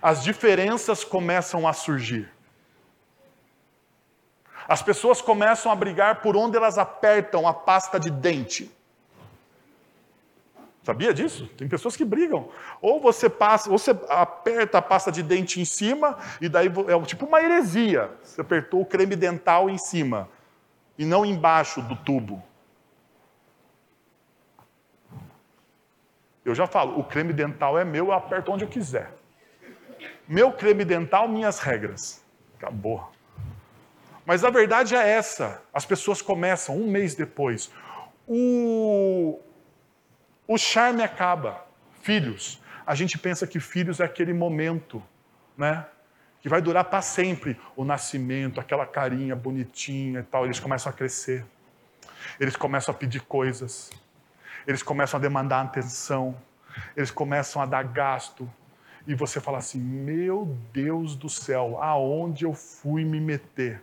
[0.00, 2.28] As diferenças começam a surgir.
[4.68, 8.70] As pessoas começam a brigar por onde elas apertam a pasta de dente.
[10.82, 11.46] Sabia disso?
[11.56, 12.48] Tem pessoas que brigam.
[12.80, 17.02] Ou você passa, ou você aperta a pasta de dente em cima, e daí é
[17.04, 18.10] tipo uma heresia.
[18.22, 20.28] Você apertou o creme dental em cima
[20.98, 22.42] e não embaixo do tubo.
[26.44, 29.12] Eu já falo, o creme dental é meu, eu aperto onde eu quiser.
[30.26, 32.24] Meu creme dental, minhas regras.
[32.56, 33.11] Acabou.
[34.24, 35.62] Mas a verdade é essa.
[35.72, 37.70] As pessoas começam um mês depois.
[38.26, 39.40] O,
[40.46, 41.66] o charme acaba.
[42.02, 42.62] Filhos.
[42.86, 45.02] A gente pensa que filhos é aquele momento,
[45.56, 45.86] né?
[46.40, 47.58] Que vai durar para sempre.
[47.76, 50.44] O nascimento, aquela carinha bonitinha e tal.
[50.44, 51.44] Eles começam a crescer.
[52.38, 53.90] Eles começam a pedir coisas.
[54.66, 56.36] Eles começam a demandar atenção.
[56.96, 58.50] Eles começam a dar gasto.
[59.06, 63.82] E você fala assim: Meu Deus do céu, aonde eu fui me meter?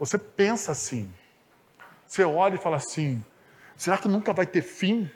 [0.00, 1.12] Você pensa assim.
[2.06, 3.22] Você olha e fala assim:
[3.76, 5.08] será que nunca vai ter fim?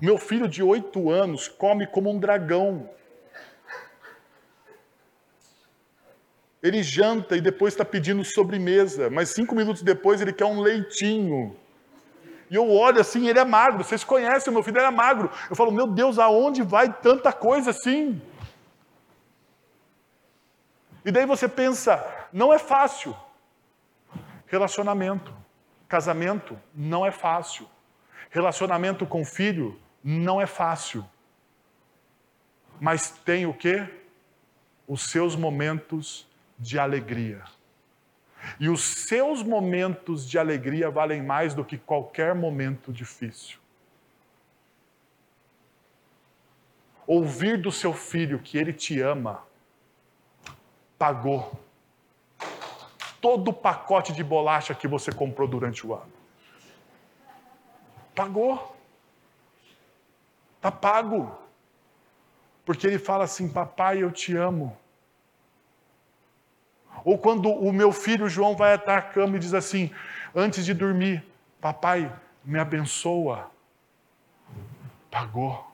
[0.00, 2.88] Meu filho de oito anos come como um dragão.
[6.62, 11.56] Ele janta e depois está pedindo sobremesa, mas cinco minutos depois ele quer um leitinho.
[12.50, 13.84] E eu olho assim, ele é magro.
[13.84, 15.30] Vocês conhecem, meu filho era magro.
[15.48, 18.20] Eu falo, meu Deus, aonde vai tanta coisa assim?
[21.04, 23.16] E daí você pensa, não é fácil.
[24.46, 25.34] Relacionamento,
[25.88, 27.68] casamento não é fácil.
[28.30, 31.04] Relacionamento com filho não é fácil.
[32.80, 33.86] Mas tem o quê?
[34.86, 37.42] Os seus momentos de alegria.
[38.58, 43.58] E os seus momentos de alegria valem mais do que qualquer momento difícil.
[47.06, 49.42] Ouvir do seu filho que ele te ama
[51.00, 51.58] pagou
[53.22, 56.12] todo o pacote de bolacha que você comprou durante o ano.
[58.14, 58.76] Pagou.
[60.56, 61.34] Está pago.
[62.66, 64.76] Porque ele fala assim: Papai, eu te amo.
[67.02, 69.90] Ou quando o meu filho João vai até a cama e diz assim,
[70.34, 71.24] antes de dormir:
[71.62, 72.12] Papai,
[72.44, 73.50] me abençoa.
[75.10, 75.66] Pagou.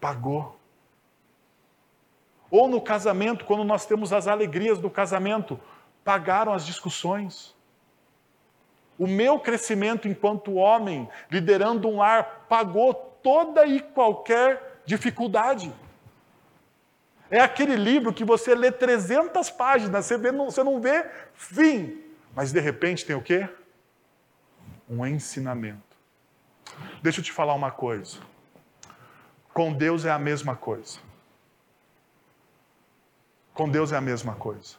[0.00, 0.59] Pagou.
[2.50, 5.58] Ou no casamento, quando nós temos as alegrias do casamento,
[6.04, 7.54] pagaram as discussões.
[8.98, 15.72] O meu crescimento enquanto homem, liderando um lar, pagou toda e qualquer dificuldade.
[17.30, 22.02] É aquele livro que você lê 300 páginas, você, vê, você não vê fim,
[22.34, 23.48] mas de repente tem o quê?
[24.88, 25.96] Um ensinamento.
[27.00, 28.18] Deixa eu te falar uma coisa.
[29.54, 30.98] Com Deus é a mesma coisa.
[33.60, 34.76] Com Deus é a mesma coisa.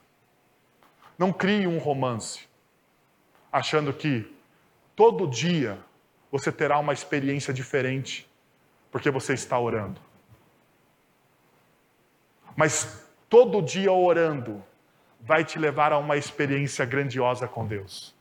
[1.15, 2.49] Não crie um romance
[3.51, 4.35] achando que
[4.95, 5.77] todo dia
[6.31, 8.27] você terá uma experiência diferente
[8.91, 10.01] porque você está orando.
[12.55, 14.63] Mas todo dia orando
[15.19, 18.15] vai te levar a uma experiência grandiosa com Deus.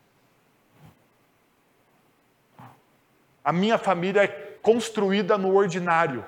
[3.43, 4.29] A minha família é
[4.61, 6.23] construída no ordinário.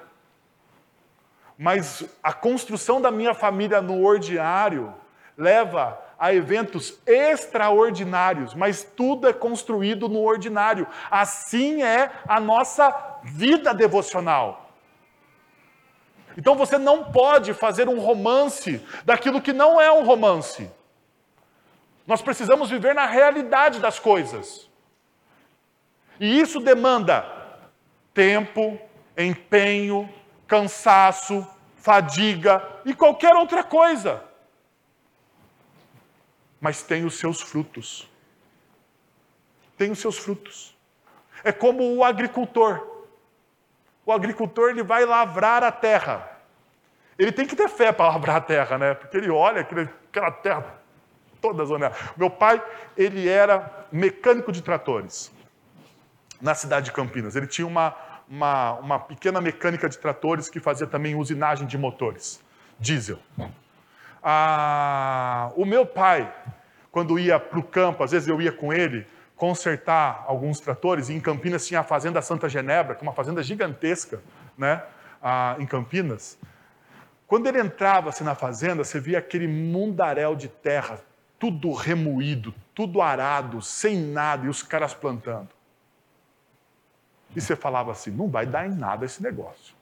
[1.63, 4.93] Mas a construção da minha família no ordinário
[5.39, 10.89] leva a eventos extraordinários, mas tudo é construído no ordinário.
[11.09, 14.73] Assim é a nossa vida devocional.
[16.37, 20.69] Então você não pode fazer um romance daquilo que não é um romance.
[22.05, 24.69] Nós precisamos viver na realidade das coisas.
[26.19, 27.25] E isso demanda
[28.13, 28.81] tempo,
[29.17, 30.13] empenho,
[30.49, 31.47] cansaço,
[31.83, 34.23] fadiga e qualquer outra coisa.
[36.61, 38.09] Mas tem os seus frutos.
[39.77, 40.77] Tem os seus frutos.
[41.43, 42.87] É como o agricultor.
[44.07, 46.31] O agricultor ele vai lavrar a terra.
[47.19, 48.95] Ele tem que ter fé para lavrar a terra, né?
[48.95, 50.81] Porque ele olha aquela terra
[51.41, 51.97] toda zonada.
[52.17, 52.63] Meu pai,
[52.97, 55.33] ele era mecânico de tratores
[56.41, 57.35] na cidade de Campinas.
[57.35, 57.97] Ele tinha uma,
[58.33, 62.43] uma, uma pequena mecânica de tratores que fazia também usinagem de motores,
[62.81, 63.19] diesel.
[64.23, 66.33] Ah, o meu pai,
[66.91, 69.07] quando ia para o campo, às vezes eu ia com ele,
[69.37, 73.43] consertar alguns tratores, e em Campinas tinha a Fazenda Santa Genebra, que é uma fazenda
[73.43, 74.23] gigantesca,
[74.57, 74.83] né?
[75.23, 76.39] Ah, em Campinas.
[77.27, 80.99] Quando ele entrava assim, na fazenda, você via aquele mundaréu de terra,
[81.39, 85.49] tudo remoído, tudo arado, sem nada, e os caras plantando.
[87.35, 89.75] E você falava assim: não vai dar em nada esse negócio.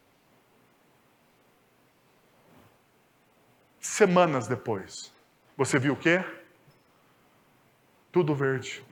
[3.81, 5.13] Semanas depois,
[5.57, 6.25] você viu o quê?
[8.13, 8.85] Tudo verde.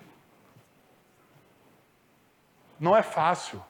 [2.80, 3.62] Não é fácil,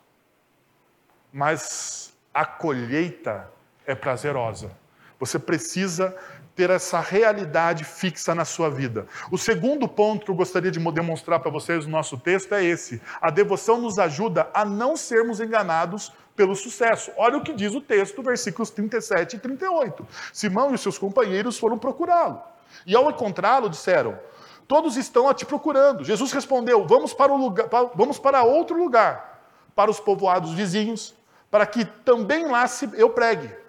[1.33, 3.51] mas a colheita
[3.87, 4.71] é prazerosa.
[5.19, 6.17] Você precisa
[6.59, 9.07] ter essa realidade fixa na sua vida.
[9.31, 13.01] O segundo ponto que eu gostaria de demonstrar para vocês no nosso texto é esse:
[13.21, 17.13] a devoção nos ajuda a não sermos enganados pelo sucesso.
[17.17, 20.05] Olha o que diz o texto, versículos 37 e 38.
[20.33, 22.43] Simão e seus companheiros foram procurá-lo.
[22.85, 24.19] E ao encontrá-lo, disseram:
[24.67, 26.03] Todos estão a te procurando.
[26.03, 29.45] Jesus respondeu: Vamos para, lugar, vamos para outro lugar,
[29.77, 31.15] para os povoados vizinhos,
[31.53, 33.68] para que também lá eu pregue.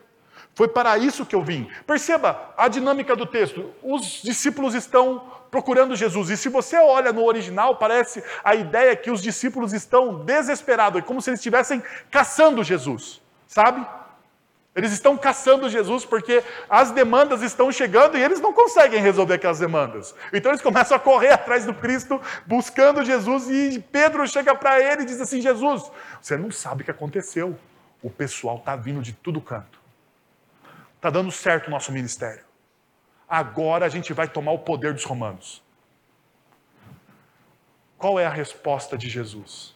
[0.59, 1.69] Foi para isso que eu vim.
[1.87, 3.71] Perceba a dinâmica do texto.
[3.81, 6.29] Os discípulos estão procurando Jesus.
[6.29, 11.01] E se você olha no original, parece a ideia que os discípulos estão desesperados, é
[11.01, 11.81] como se eles estivessem
[12.11, 13.87] caçando Jesus, sabe?
[14.75, 19.59] Eles estão caçando Jesus porque as demandas estão chegando e eles não conseguem resolver aquelas
[19.59, 20.13] demandas.
[20.33, 25.03] Então eles começam a correr atrás do Cristo, buscando Jesus, e Pedro chega para ele
[25.03, 25.89] e diz assim: Jesus,
[26.21, 27.57] você não sabe o que aconteceu.
[28.03, 29.78] O pessoal está vindo de tudo canto.
[30.99, 32.43] Está dando certo o nosso ministério.
[33.27, 35.63] Agora a gente vai tomar o poder dos romanos.
[37.97, 39.73] Qual é a resposta de Jesus?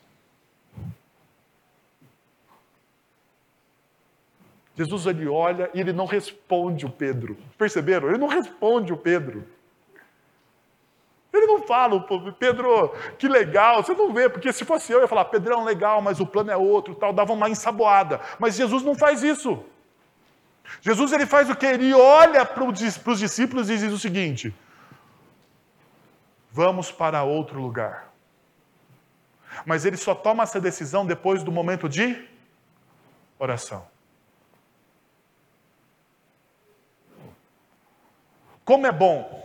[4.75, 7.37] Jesus ele olha e ele não responde o Pedro.
[7.57, 8.09] Perceberam?
[8.09, 9.47] Ele não responde o Pedro.
[11.31, 12.05] Ele não fala,
[12.37, 16.01] Pedro, que legal, você não vê, porque se fosse eu, eu ia falar, Pedrão, legal,
[16.01, 18.19] mas o plano é outro, tal, dava uma ensaboada.
[18.37, 19.63] Mas Jesus não faz isso.
[20.81, 21.65] Jesus ele faz o que?
[21.65, 24.53] Ele olha para os discípulos e diz o seguinte:
[26.51, 28.11] vamos para outro lugar.
[29.65, 32.27] Mas ele só toma essa decisão depois do momento de
[33.37, 33.85] oração.
[38.65, 39.42] Como é bom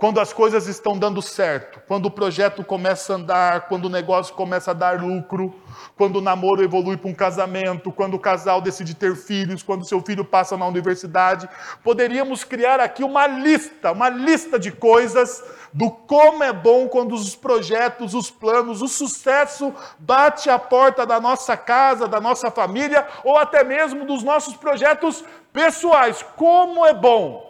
[0.00, 4.34] quando as coisas estão dando certo, quando o projeto começa a andar, quando o negócio
[4.34, 5.54] começa a dar lucro,
[5.94, 10.00] quando o namoro evolui para um casamento, quando o casal decide ter filhos, quando seu
[10.00, 11.46] filho passa na universidade,
[11.84, 17.36] poderíamos criar aqui uma lista, uma lista de coisas do como é bom quando os
[17.36, 23.36] projetos, os planos, o sucesso bate à porta da nossa casa, da nossa família ou
[23.36, 25.22] até mesmo dos nossos projetos
[25.52, 26.24] pessoais.
[26.36, 27.49] Como é bom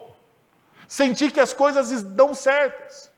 [0.91, 3.13] sentir que as coisas dão certas.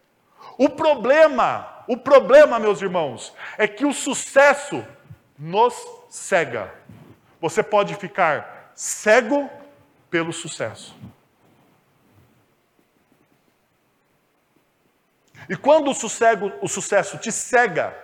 [0.59, 4.87] O problema, o problema, meus irmãos, é que o sucesso
[5.39, 5.75] nos
[6.11, 6.71] cega.
[7.41, 9.51] Você pode ficar cego
[10.11, 10.95] pelo sucesso.
[15.49, 17.97] E quando o, sossego, o sucesso te cega,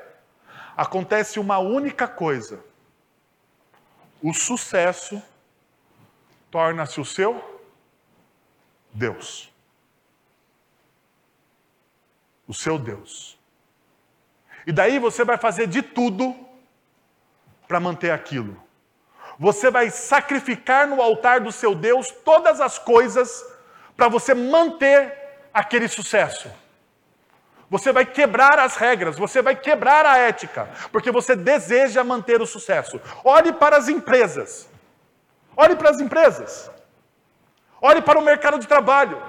[0.79, 2.65] acontece uma única coisa:
[4.23, 5.23] o sucesso
[6.51, 7.63] torna-se o seu
[8.95, 9.58] Deus
[12.49, 13.39] o seu Deus.
[14.67, 16.35] E daí você vai fazer de tudo
[17.69, 18.61] para manter aquilo.
[19.39, 23.47] Você vai sacrificar no altar do seu Deus todas as coisas
[23.97, 25.15] para você manter
[25.53, 26.51] aquele sucesso.
[27.71, 32.47] Você vai quebrar as regras, você vai quebrar a ética, porque você deseja manter o
[32.47, 33.01] sucesso.
[33.23, 34.69] Olhe para as empresas.
[35.55, 36.71] Olhe para as empresas.
[37.81, 39.23] Olhe para o mercado de trabalho.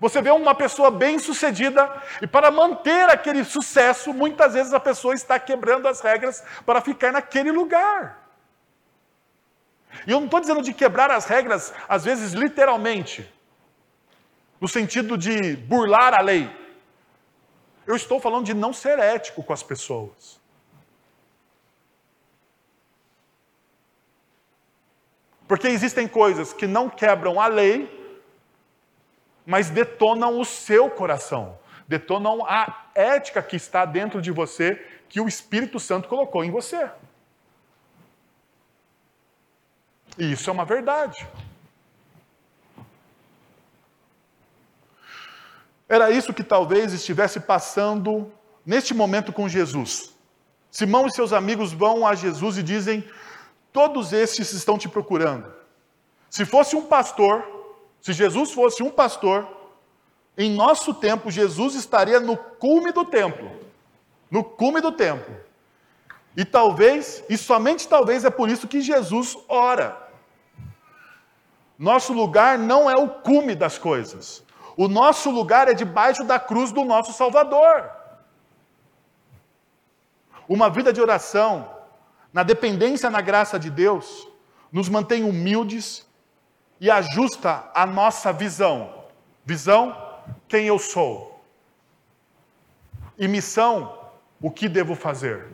[0.00, 1.90] Você vê uma pessoa bem-sucedida
[2.22, 7.12] e para manter aquele sucesso, muitas vezes a pessoa está quebrando as regras para ficar
[7.12, 8.28] naquele lugar.
[10.06, 13.28] E eu não estou dizendo de quebrar as regras, às vezes literalmente,
[14.60, 16.48] no sentido de burlar a lei.
[17.86, 20.38] Eu estou falando de não ser ético com as pessoas.
[25.48, 27.97] Porque existem coisas que não quebram a lei,
[29.48, 34.74] mas detonam o seu coração, detonam a ética que está dentro de você,
[35.08, 36.90] que o Espírito Santo colocou em você.
[40.18, 41.26] E isso é uma verdade.
[45.88, 48.30] Era isso que talvez estivesse passando
[48.66, 50.14] neste momento com Jesus.
[50.70, 53.02] Simão e seus amigos vão a Jesus e dizem:
[53.72, 55.50] Todos estes estão te procurando.
[56.28, 57.57] Se fosse um pastor,
[58.00, 59.46] se Jesus fosse um pastor,
[60.36, 63.50] em nosso tempo, Jesus estaria no cume do templo.
[64.30, 65.30] No cume do tempo.
[66.36, 70.08] E talvez, e somente talvez é por isso que Jesus ora.
[71.76, 74.44] Nosso lugar não é o cume das coisas.
[74.76, 77.90] O nosso lugar é debaixo da cruz do nosso Salvador.
[80.48, 81.68] Uma vida de oração,
[82.32, 84.28] na dependência na graça de Deus,
[84.70, 86.07] nos mantém humildes
[86.80, 89.04] e ajusta a nossa visão.
[89.44, 89.96] Visão,
[90.46, 91.42] quem eu sou.
[93.18, 93.98] E missão,
[94.40, 95.46] o que devo fazer.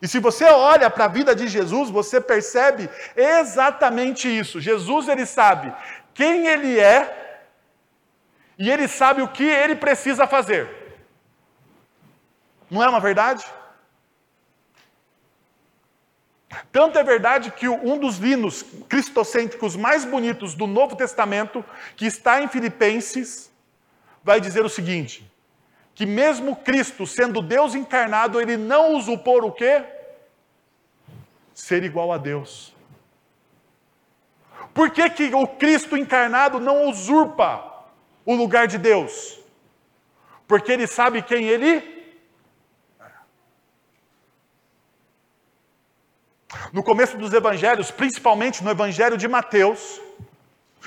[0.00, 4.60] E se você olha para a vida de Jesus, você percebe exatamente isso.
[4.60, 5.72] Jesus ele sabe
[6.14, 7.42] quem ele é
[8.58, 10.68] e ele sabe o que ele precisa fazer.
[12.70, 13.44] Não é uma verdade?
[16.72, 21.64] Tanto é verdade que um dos linos cristocêntricos mais bonitos do Novo Testamento,
[21.96, 23.50] que está em Filipenses,
[24.22, 25.28] vai dizer o seguinte:
[25.94, 29.84] que mesmo Cristo, sendo Deus encarnado, ele não usurpou o quê?
[31.52, 32.72] Ser igual a Deus.
[34.72, 37.84] Por que, que o Cristo encarnado não usurpa
[38.24, 39.40] o lugar de Deus?
[40.46, 41.99] Porque ele sabe quem ele
[46.72, 50.00] No começo dos evangelhos, principalmente no evangelho de Mateus,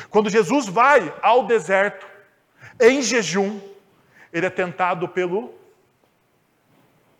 [0.09, 2.05] quando Jesus vai ao deserto,
[2.79, 3.61] em jejum,
[4.31, 5.53] ele é tentado pelo,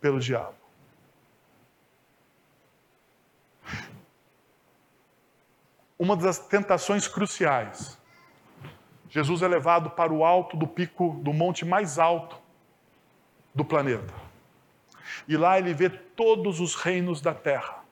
[0.00, 0.54] pelo diabo.
[5.98, 7.96] Uma das tentações cruciais.
[9.08, 12.36] Jesus é levado para o alto do pico do monte mais alto
[13.54, 14.12] do planeta.
[15.28, 17.83] E lá ele vê todos os reinos da terra.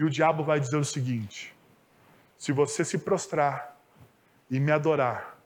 [0.00, 1.54] E o diabo vai dizer o seguinte:
[2.38, 3.78] se você se prostrar
[4.50, 5.38] e me adorar,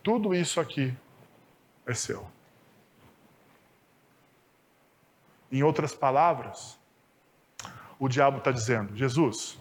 [0.00, 0.96] tudo isso aqui
[1.84, 2.24] é seu.
[5.50, 6.78] Em outras palavras,
[7.98, 9.58] o diabo está dizendo: Jesus,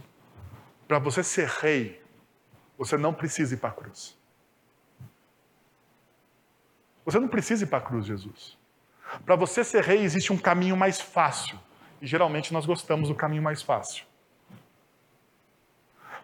[0.88, 2.00] para você ser rei,
[2.78, 4.16] você não precisa ir para a cruz.
[7.04, 8.60] Você não precisa ir para a cruz, Jesus.
[9.26, 11.60] Para você ser rei, existe um caminho mais fácil.
[12.06, 14.06] E geralmente nós gostamos do caminho mais fácil.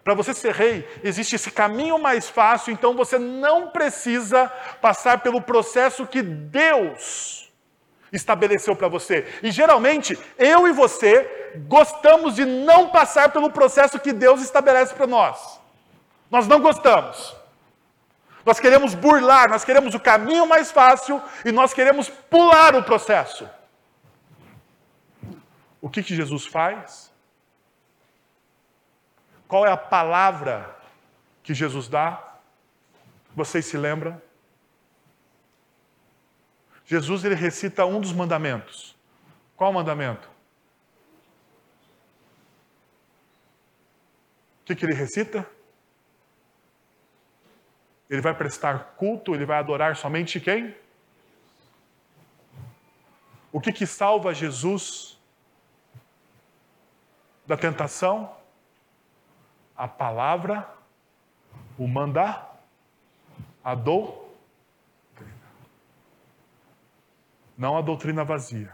[0.04, 4.46] Para você ser rei, existe esse caminho mais fácil, então você não precisa
[4.80, 7.50] passar pelo processo que Deus
[8.12, 9.26] estabeleceu para você.
[9.42, 15.08] E geralmente, eu e você gostamos de não passar pelo processo que Deus estabelece para
[15.08, 15.58] nós.
[16.30, 17.34] Nós não gostamos.
[18.46, 23.48] Nós queremos burlar, nós queremos o caminho mais fácil e nós queremos pular o processo.
[25.82, 27.12] O que, que Jesus faz?
[29.48, 30.80] Qual é a palavra
[31.42, 32.38] que Jesus dá?
[33.34, 34.22] Vocês se lembram?
[36.86, 38.96] Jesus ele recita um dos mandamentos.
[39.56, 40.28] Qual mandamento?
[44.60, 45.44] O que, que ele recita?
[48.08, 50.76] Ele vai prestar culto, ele vai adorar somente quem?
[53.50, 55.11] O que, que salva Jesus
[57.52, 58.34] da tentação?
[59.76, 60.66] A palavra,
[61.76, 62.64] o mandar,
[63.62, 64.32] a doutrina.
[67.58, 68.72] Não a doutrina vazia,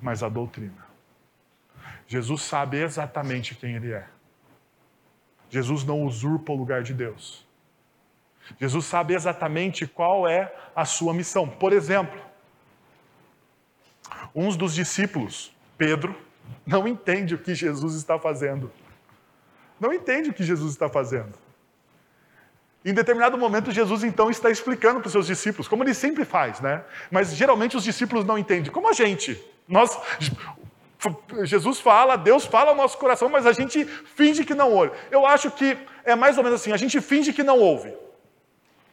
[0.00, 0.86] mas a doutrina.
[2.06, 4.08] Jesus sabe exatamente quem ele é.
[5.50, 7.44] Jesus não usurpa o lugar de Deus.
[8.60, 11.48] Jesus sabe exatamente qual é a sua missão.
[11.48, 12.22] Por exemplo,
[14.32, 16.27] uns dos discípulos, Pedro,
[16.66, 18.70] não entende o que Jesus está fazendo.
[19.80, 21.34] Não entende o que Jesus está fazendo.
[22.84, 26.60] Em determinado momento, Jesus então está explicando para os seus discípulos, como ele sempre faz,
[26.60, 26.84] né?
[27.10, 28.72] Mas geralmente os discípulos não entendem.
[28.72, 29.42] Como a gente.
[29.66, 29.98] Nós,
[31.44, 34.92] Jesus fala, Deus fala ao nosso coração, mas a gente finge que não ouve.
[35.10, 37.92] Eu acho que é mais ou menos assim: a gente finge que não ouve.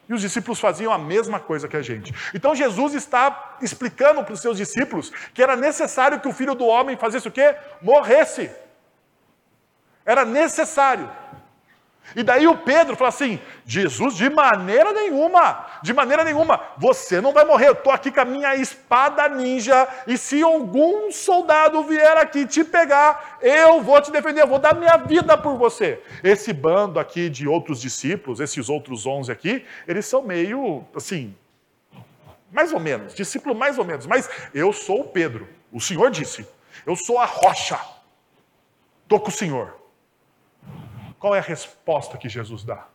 [0.08, 2.14] E os discípulos faziam a mesma coisa que a gente.
[2.32, 6.64] Então Jesus está explicando para os seus discípulos que era necessário que o filho do
[6.64, 7.56] homem fizesse o quê?
[7.82, 8.50] Morresse.
[10.04, 11.10] Era necessário.
[12.14, 17.32] E daí o Pedro fala assim: Jesus, de maneira nenhuma, de maneira nenhuma, você não
[17.32, 17.68] vai morrer.
[17.68, 22.62] Eu estou aqui com a minha espada ninja, e se algum soldado vier aqui te
[22.64, 26.02] pegar, eu vou te defender, eu vou dar minha vida por você.
[26.22, 31.36] Esse bando aqui de outros discípulos, esses outros onze aqui, eles são meio assim,
[32.50, 36.46] mais ou menos, discípulo mais ou menos, mas eu sou o Pedro, o Senhor disse,
[36.86, 37.78] eu sou a rocha,
[39.02, 39.75] estou com o Senhor.
[41.26, 42.86] Qual é a resposta que Jesus dá?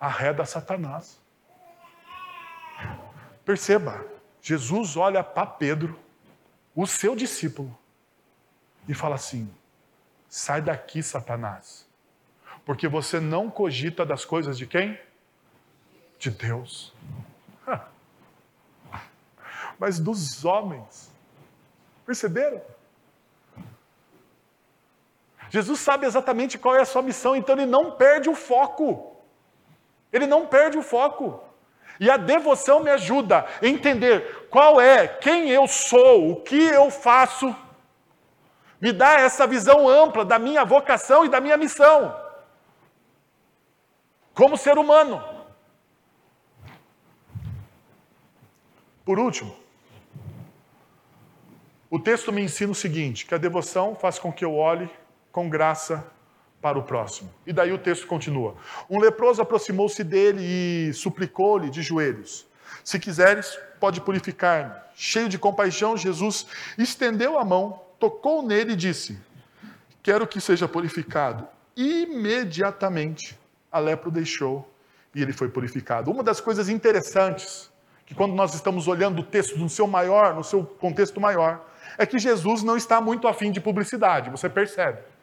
[0.00, 1.20] Arreda Satanás.
[3.44, 4.02] Perceba,
[4.40, 6.00] Jesus olha para Pedro,
[6.74, 7.78] o seu discípulo,
[8.88, 9.54] e fala assim:
[10.26, 11.86] sai daqui, Satanás,
[12.64, 14.98] porque você não cogita das coisas de quem?
[16.18, 16.94] De Deus.
[19.78, 21.12] Mas dos homens.
[22.06, 22.62] Perceberam?
[25.54, 29.16] Jesus sabe exatamente qual é a sua missão, então ele não perde o foco.
[30.12, 31.40] Ele não perde o foco.
[32.00, 36.90] E a devoção me ajuda a entender qual é, quem eu sou, o que eu
[36.90, 37.54] faço.
[38.80, 42.20] Me dá essa visão ampla da minha vocação e da minha missão.
[44.34, 45.22] Como ser humano.
[49.04, 49.54] Por último,
[51.88, 54.90] o texto me ensina o seguinte: que a devoção faz com que eu olhe
[55.34, 56.06] com graça
[56.62, 57.28] para o próximo.
[57.44, 58.54] E daí o texto continua.
[58.88, 62.46] Um leproso aproximou-se dele e suplicou-lhe de joelhos:
[62.84, 64.72] Se quiseres, pode purificar-me.
[64.94, 66.46] Cheio de compaixão, Jesus
[66.78, 69.18] estendeu a mão, tocou nele e disse:
[70.04, 71.48] Quero que seja purificado.
[71.76, 73.36] Imediatamente
[73.72, 74.72] a lepra o deixou
[75.12, 76.12] e ele foi purificado.
[76.12, 77.68] Uma das coisas interessantes
[78.06, 81.66] que quando nós estamos olhando o texto no seu maior, no seu contexto maior,
[81.98, 85.13] é que Jesus não está muito afim de publicidade, você percebe.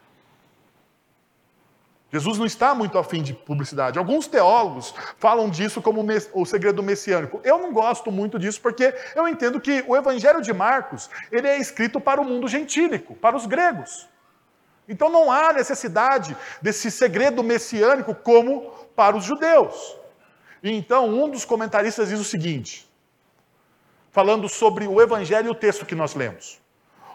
[2.11, 3.97] Jesus não está muito afim de publicidade.
[3.97, 7.39] Alguns teólogos falam disso como o segredo messiânico.
[7.43, 11.57] Eu não gosto muito disso porque eu entendo que o Evangelho de Marcos ele é
[11.57, 14.09] escrito para o mundo gentílico, para os gregos.
[14.89, 19.95] Então não há necessidade desse segredo messiânico como para os judeus.
[20.61, 22.91] Então um dos comentaristas diz o seguinte,
[24.11, 26.59] falando sobre o Evangelho e o texto que nós lemos.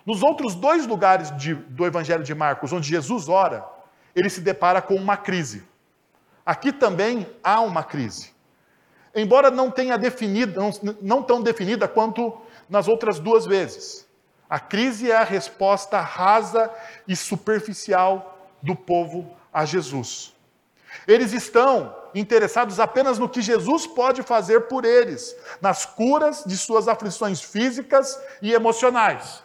[0.07, 3.76] Nos outros dois lugares de, do Evangelho de Marcos, onde Jesus ora,
[4.17, 5.62] ele se depara com uma crise.
[6.45, 8.35] Aqui também há uma crise.
[9.14, 10.71] Embora não tenha definida, não,
[11.03, 14.07] não tão definida quanto nas outras duas vezes.
[14.49, 16.71] A crise é a resposta rasa
[17.07, 20.35] e superficial do povo a Jesus.
[21.07, 26.89] Eles estão interessados apenas no que Jesus pode fazer por eles, nas curas de suas
[26.89, 29.45] aflições físicas e emocionais.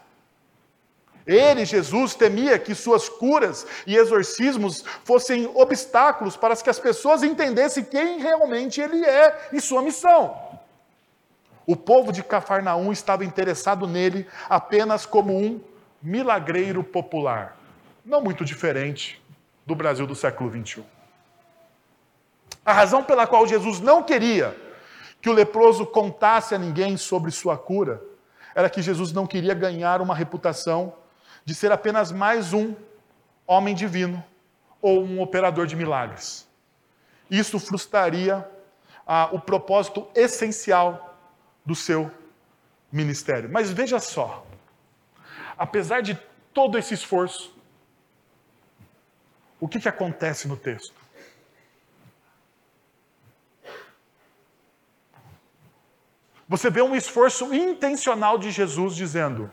[1.25, 7.83] Ele, Jesus, temia que suas curas e exorcismos fossem obstáculos para que as pessoas entendessem
[7.83, 10.35] quem realmente ele é e sua missão.
[11.65, 15.61] O povo de Cafarnaum estava interessado nele apenas como um
[16.01, 17.55] milagreiro popular,
[18.03, 19.21] não muito diferente
[19.65, 20.83] do Brasil do século 21.
[22.65, 24.55] A razão pela qual Jesus não queria
[25.21, 28.01] que o leproso contasse a ninguém sobre sua cura
[28.55, 30.93] era que Jesus não queria ganhar uma reputação
[31.45, 32.75] de ser apenas mais um
[33.45, 34.23] homem divino
[34.81, 36.47] ou um operador de milagres.
[37.29, 38.47] Isso frustraria
[39.05, 41.17] ah, o propósito essencial
[41.65, 42.11] do seu
[42.91, 43.49] ministério.
[43.49, 44.45] Mas veja só,
[45.57, 46.19] apesar de
[46.53, 47.55] todo esse esforço,
[49.59, 51.01] o que, que acontece no texto?
[56.47, 59.49] Você vê um esforço intencional de Jesus dizendo: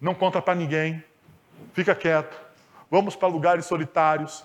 [0.00, 1.02] não conta para ninguém,
[1.72, 2.38] fica quieto,
[2.90, 4.44] vamos para lugares solitários,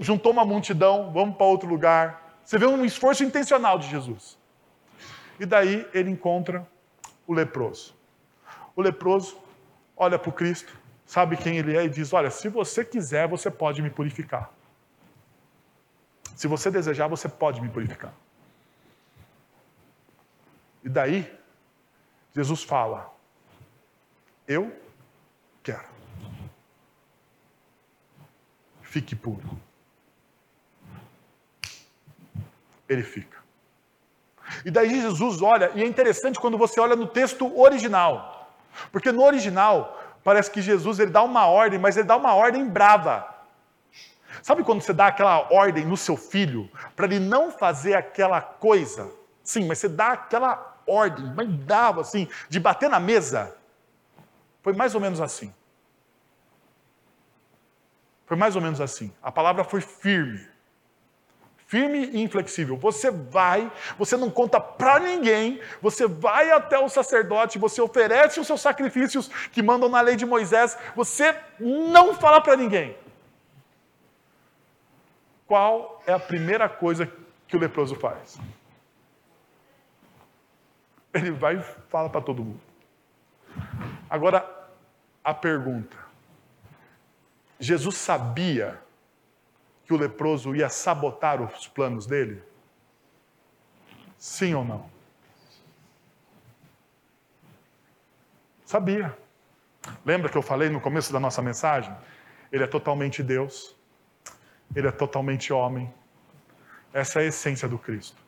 [0.00, 2.38] juntou uma multidão, vamos para outro lugar.
[2.44, 4.38] Você vê um esforço intencional de Jesus.
[5.40, 6.66] E daí ele encontra
[7.26, 7.94] o leproso.
[8.76, 9.38] O leproso
[9.96, 10.76] olha para o Cristo,
[11.06, 14.50] sabe quem ele é e diz: Olha, se você quiser, você pode me purificar.
[16.36, 18.12] Se você desejar, você pode me purificar.
[20.84, 21.30] E daí,
[22.34, 23.10] Jesus fala:
[24.46, 24.82] Eu
[25.62, 25.92] Quero.
[28.92, 29.58] Fique puro.
[32.86, 33.38] Ele fica.
[34.66, 38.52] E daí Jesus olha, e é interessante quando você olha no texto original.
[38.90, 42.68] Porque no original, parece que Jesus ele dá uma ordem, mas ele dá uma ordem
[42.68, 43.26] brava.
[44.42, 49.10] Sabe quando você dá aquela ordem no seu filho para ele não fazer aquela coisa?
[49.42, 53.56] Sim, mas você dá aquela ordem, mas dava assim, de bater na mesa.
[54.62, 55.50] Foi mais ou menos assim.
[58.32, 59.12] Foi mais ou menos assim.
[59.22, 60.48] A palavra foi firme.
[61.66, 62.78] Firme e inflexível.
[62.78, 68.46] Você vai, você não conta para ninguém, você vai até o sacerdote, você oferece os
[68.46, 72.96] seus sacrifícios que mandam na lei de Moisés, você não fala para ninguém.
[75.46, 77.12] Qual é a primeira coisa
[77.46, 78.38] que o leproso faz?
[81.12, 82.62] Ele vai e fala para todo mundo.
[84.08, 84.42] Agora,
[85.22, 86.01] a pergunta:
[87.62, 88.82] Jesus sabia
[89.84, 92.42] que o leproso ia sabotar os planos dele?
[94.18, 94.90] Sim ou não?
[98.64, 99.16] Sabia.
[100.04, 101.96] Lembra que eu falei no começo da nossa mensagem?
[102.50, 103.76] Ele é totalmente Deus,
[104.74, 105.88] ele é totalmente homem.
[106.92, 108.20] Essa é a essência do Cristo.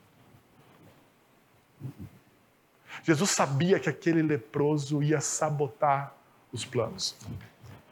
[3.03, 6.15] Jesus sabia que aquele leproso ia sabotar
[6.53, 7.17] os planos.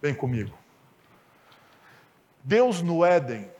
[0.01, 0.61] Vem comigo.
[2.43, 3.51] Deus no Éden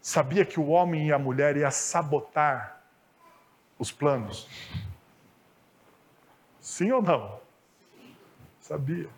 [0.00, 2.82] sabia que o homem e a mulher ia sabotar
[3.78, 4.48] os planos.
[6.60, 7.40] Sim ou não?
[8.60, 9.08] Sabia.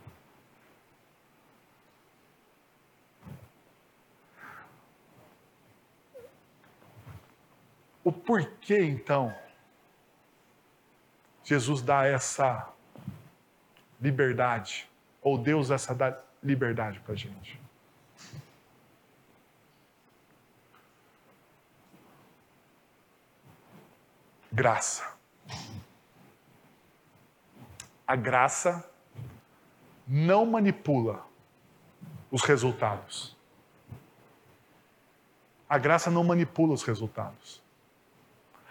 [8.05, 9.33] O porquê, então,
[11.45, 12.69] Jesus dá essa
[14.01, 15.95] liberdade, ou Deus essa
[16.43, 17.62] liberdade para a gente?
[24.53, 25.11] Graça.
[28.07, 28.87] A graça
[30.07, 31.25] não manipula
[32.31, 33.35] os resultados.
[35.67, 37.63] A graça não manipula os resultados.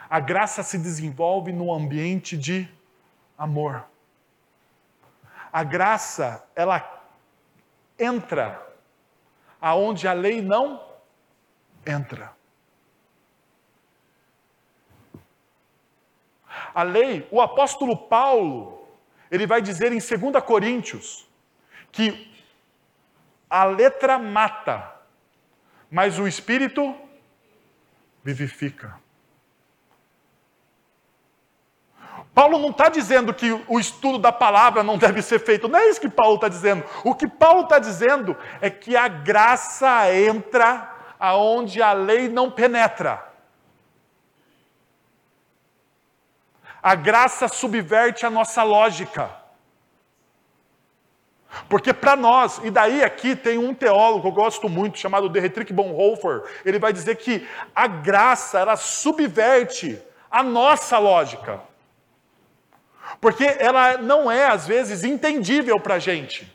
[0.08, 2.70] A graça se desenvolve no ambiente de
[3.36, 3.84] amor.
[5.52, 7.04] A graça, ela
[7.98, 8.64] entra
[9.60, 10.80] aonde a lei não
[11.84, 12.40] entra.
[16.74, 18.88] A lei, o apóstolo Paulo,
[19.30, 21.28] ele vai dizer em 2 Coríntios
[21.92, 22.32] que
[23.50, 24.92] a letra mata,
[25.90, 26.96] mas o espírito
[28.24, 29.00] vivifica.
[32.34, 35.90] Paulo não está dizendo que o estudo da palavra não deve ser feito, não é
[35.90, 36.86] isso que Paulo está dizendo.
[37.04, 40.90] O que Paulo está dizendo é que a graça entra
[41.20, 43.31] aonde a lei não penetra.
[46.82, 49.30] A graça subverte a nossa lógica.
[51.68, 55.74] Porque para nós, e daí aqui tem um teólogo que eu gosto muito, chamado Dietrich
[55.74, 61.60] Bonhoeffer, ele vai dizer que a graça, ela subverte a nossa lógica.
[63.20, 66.52] Porque ela não é, às vezes, entendível para a gente.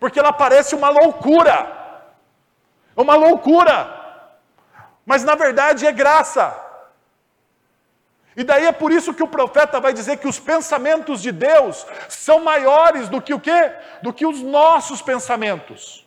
[0.00, 1.84] Porque ela parece uma loucura.
[2.96, 4.02] Uma loucura.
[5.04, 6.63] Mas na verdade é graça.
[8.36, 11.86] E daí é por isso que o profeta vai dizer que os pensamentos de Deus
[12.08, 13.72] são maiores do que o quê?
[14.02, 16.04] Do que os nossos pensamentos.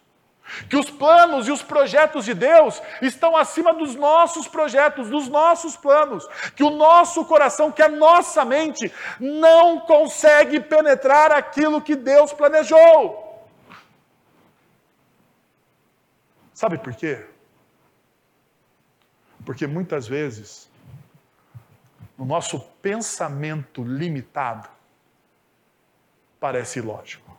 [0.70, 5.76] Que os planos e os projetos de Deus estão acima dos nossos projetos, dos nossos
[5.78, 6.28] planos.
[6.56, 13.26] Que o nosso coração, que a nossa mente não consegue penetrar aquilo que Deus planejou.
[16.54, 17.26] Sabe por quê?
[19.46, 20.66] Porque muitas vezes,
[22.18, 24.68] no nosso pensamento limitado,
[26.39, 27.36] parece ilógico.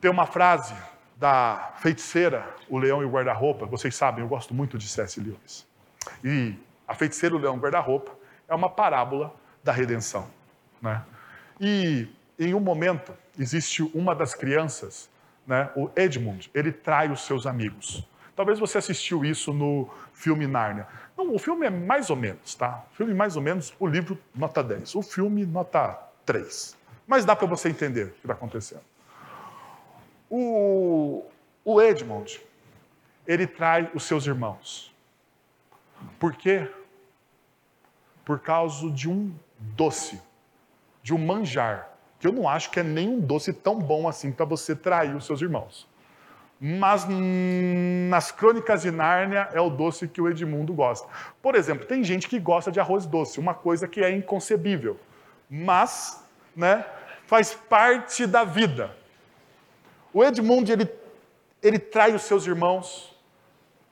[0.00, 0.74] Tem uma frase
[1.16, 3.66] da feiticeira, o leão e o guarda-roupa.
[3.66, 5.20] Vocês sabem, eu gosto muito de C.S.
[5.20, 5.66] Lewis.
[6.24, 6.56] E
[6.86, 8.12] a feiticeira, o leão e o guarda-roupa
[8.48, 10.28] é uma parábola da redenção.
[10.80, 11.00] Né?
[11.60, 12.08] E
[12.38, 15.08] em um momento, existe uma das crianças,
[15.46, 18.04] né, o Edmund, ele trai os seus amigos.
[18.34, 20.86] Talvez você assistiu isso no filme Nárnia.
[21.16, 22.84] Não, o filme é mais ou menos, tá?
[22.92, 24.94] O filme mais ou menos, o livro nota 10.
[24.94, 26.76] O filme nota 3.
[27.06, 28.82] Mas dá para você entender o que está acontecendo.
[30.30, 31.24] O,
[31.64, 32.40] o Edmond,
[33.26, 34.94] ele trai os seus irmãos.
[36.18, 36.70] Por quê?
[38.24, 40.20] Por causa de um doce,
[41.02, 44.32] de um manjar, que eu não acho que é nem um doce tão bom assim
[44.32, 45.86] para você trair os seus irmãos.
[46.64, 47.04] Mas
[48.08, 51.08] nas crônicas de Nárnia é o doce que o Edmundo gosta.
[51.42, 54.96] Por exemplo, tem gente que gosta de arroz doce, uma coisa que é inconcebível,
[55.50, 56.86] mas né,
[57.26, 58.94] faz parte da vida.
[60.14, 60.88] O Edmund, ele,
[61.60, 63.12] ele trai os seus irmãos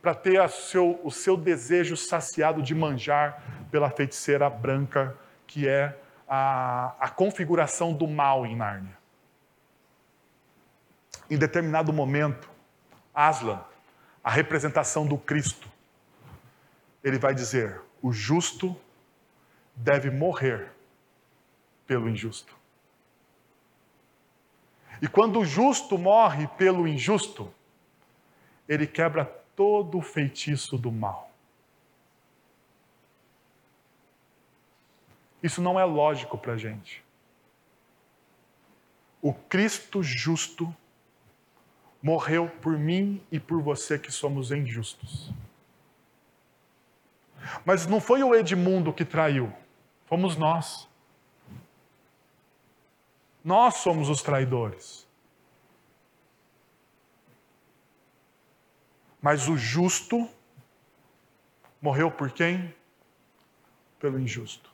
[0.00, 3.42] para ter seu, o seu desejo saciado de manjar
[3.72, 5.98] pela feiticeira branca, que é
[6.28, 8.96] a, a configuração do mal em Nárnia.
[11.28, 12.49] Em determinado momento,
[13.14, 13.62] Aslan,
[14.22, 15.68] a representação do Cristo,
[17.02, 18.76] ele vai dizer: o justo
[19.74, 20.70] deve morrer
[21.86, 22.54] pelo injusto.
[25.02, 27.52] E quando o justo morre pelo injusto,
[28.68, 29.24] ele quebra
[29.56, 31.30] todo o feitiço do mal.
[35.42, 37.02] Isso não é lógico para a gente.
[39.22, 40.74] O Cristo justo
[42.02, 45.32] morreu por mim e por você que somos injustos.
[47.64, 49.52] Mas não foi o Edmundo que traiu,
[50.10, 50.88] Fomos nós.
[53.44, 55.06] Nós somos os traidores.
[59.22, 60.28] Mas o justo
[61.80, 62.74] morreu por quem?
[64.00, 64.68] Pelo injusto.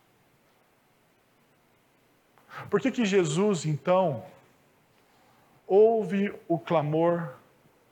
[2.71, 4.25] Por que, que Jesus, então,
[5.67, 7.35] ouve o clamor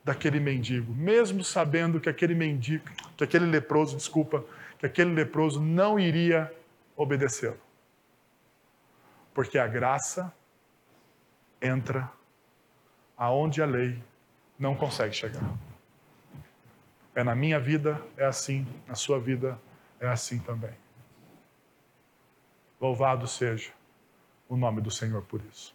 [0.05, 2.85] daquele mendigo, mesmo sabendo que aquele mendigo,
[3.17, 4.45] que aquele leproso, desculpa,
[4.79, 6.53] que aquele leproso não iria
[6.97, 7.59] obedecê-lo?
[9.33, 10.33] Porque a graça
[11.61, 12.11] entra
[13.17, 13.99] aonde a lei
[14.59, 15.43] não consegue chegar.
[17.15, 19.59] É na minha vida, é assim, na sua vida,
[19.99, 20.75] é assim também.
[22.81, 23.73] Louvado seja
[24.49, 25.74] o nome do Senhor por isso.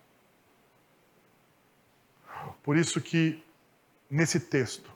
[2.63, 3.43] Por isso que
[4.09, 4.91] nesse texto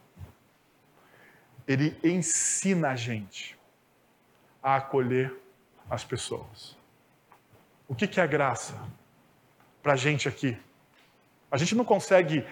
[1.67, 3.57] ele ensina a gente
[4.61, 5.33] a acolher
[5.89, 6.77] as pessoas.
[7.87, 8.73] O que, que é graça
[9.81, 10.57] para a gente aqui?
[11.51, 12.45] A gente não consegue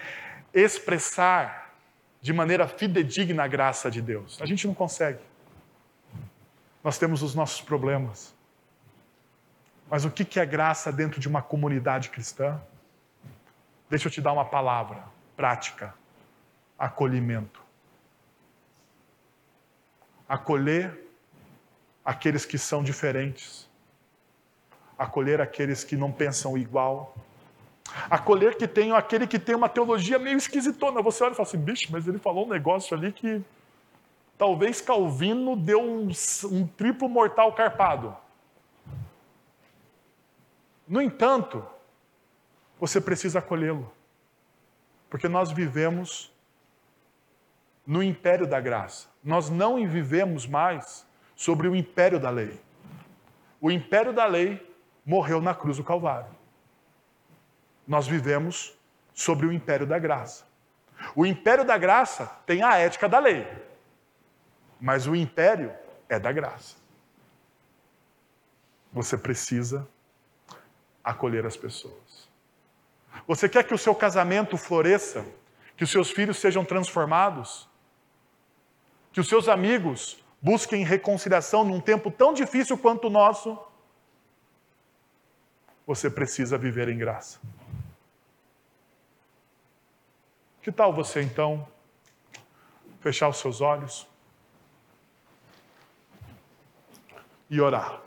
[0.54, 1.74] expressar
[2.20, 4.40] de maneira fidedigna a graça de Deus.
[4.40, 5.20] A gente não consegue.
[6.84, 8.34] Nós temos os nossos problemas.
[9.90, 12.60] Mas o que é graça dentro de uma comunidade cristã?
[13.92, 15.04] Deixa eu te dar uma palavra
[15.36, 15.94] prática:
[16.78, 17.60] acolhimento.
[20.26, 20.98] Acolher
[22.02, 23.68] aqueles que são diferentes.
[24.98, 27.14] Acolher aqueles que não pensam igual
[28.08, 31.02] Acolher que tem aquele que tem uma teologia meio esquisitona.
[31.02, 33.42] Você olha e fala assim, bicho, mas ele falou um negócio ali que
[34.38, 36.10] talvez Calvino deu um,
[36.50, 38.16] um triplo mortal carpado.
[40.88, 41.62] No entanto,
[42.82, 43.90] você precisa acolhê-lo.
[45.08, 46.32] Porque nós vivemos
[47.86, 49.08] no império da graça.
[49.22, 52.60] Nós não vivemos mais sobre o império da lei.
[53.60, 54.74] O império da lei
[55.04, 56.42] morreu na cruz do Calvário
[57.86, 58.76] nós vivemos
[59.12, 60.44] sobre o império da graça.
[61.14, 63.46] O império da graça tem a ética da lei,
[64.80, 65.72] mas o império
[66.08, 66.76] é da graça.
[68.92, 69.88] Você precisa
[71.02, 72.01] acolher as pessoas.
[73.26, 75.24] Você quer que o seu casamento floresça,
[75.76, 77.68] que os seus filhos sejam transformados,
[79.12, 83.58] que os seus amigos busquem reconciliação num tempo tão difícil quanto o nosso?
[85.86, 87.40] Você precisa viver em graça.
[90.62, 91.66] Que tal você então
[93.00, 94.06] fechar os seus olhos
[97.50, 98.00] e orar?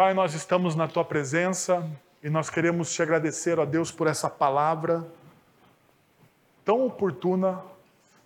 [0.00, 1.86] Pai, nós estamos na tua presença.
[2.22, 5.06] E nós queremos te agradecer, ó Deus, por essa palavra
[6.64, 7.60] tão oportuna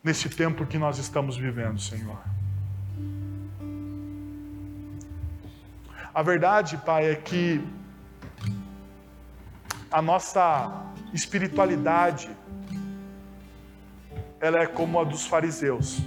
[0.01, 2.17] nesse tempo que nós estamos vivendo, Senhor.
[6.15, 7.61] A verdade, Pai, é que
[9.91, 12.31] a nossa espiritualidade
[14.41, 15.99] ela é como a dos fariseus.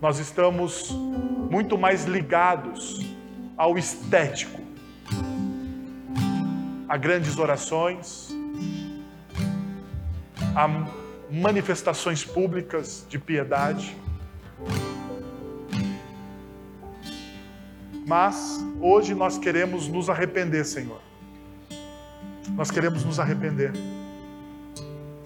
[0.00, 0.90] Nós estamos
[1.48, 3.11] muito mais ligados
[3.56, 4.60] ao estético
[6.92, 8.28] a grandes orações,
[10.54, 10.68] a
[11.30, 13.96] manifestações públicas de piedade.
[18.06, 21.00] Mas hoje nós queremos nos arrepender, Senhor.
[22.50, 23.72] Nós queremos nos arrepender.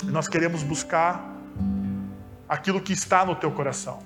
[0.04, 1.36] Nós queremos buscar
[2.48, 4.00] aquilo que está no teu coração.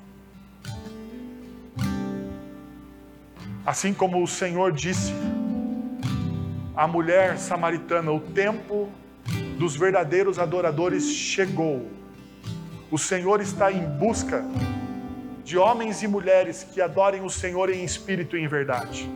[3.65, 5.13] Assim como o Senhor disse
[6.75, 8.89] a mulher samaritana, o tempo
[9.59, 11.87] dos verdadeiros adoradores chegou.
[12.91, 14.43] O Senhor está em busca
[15.45, 19.11] de homens e mulheres que adorem o Senhor em espírito e em verdade.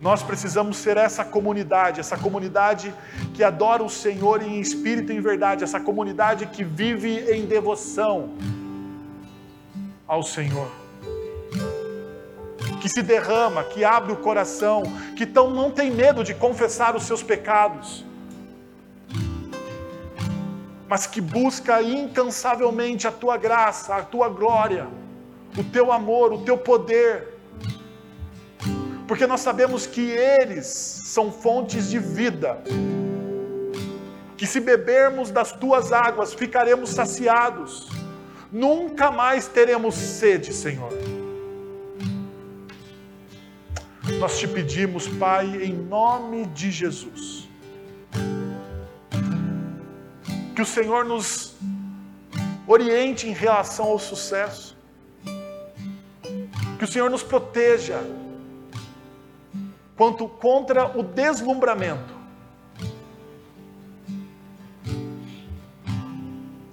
[0.00, 2.94] Nós precisamos ser essa comunidade, essa comunidade
[3.34, 8.30] que adora o Senhor em espírito e em verdade, essa comunidade que vive em devoção
[10.06, 10.70] ao Senhor
[12.86, 14.84] que se derrama, que abre o coração,
[15.16, 18.04] que tão, não tem medo de confessar os seus pecados,
[20.88, 24.86] mas que busca incansavelmente a tua graça, a tua glória,
[25.58, 27.34] o teu amor, o teu poder,
[29.08, 32.62] porque nós sabemos que eles são fontes de vida.
[34.36, 37.88] que se bebermos das tuas águas ficaremos saciados,
[38.50, 40.92] nunca mais teremos sede, Senhor.
[44.18, 47.48] Nós te pedimos, Pai, em nome de Jesus,
[50.54, 51.54] que o Senhor nos
[52.66, 54.76] oriente em relação ao sucesso,
[56.78, 58.00] que o Senhor nos proteja
[59.96, 62.14] quanto contra o deslumbramento.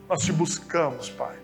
[0.08, 1.43] Nós te buscamos, Pai.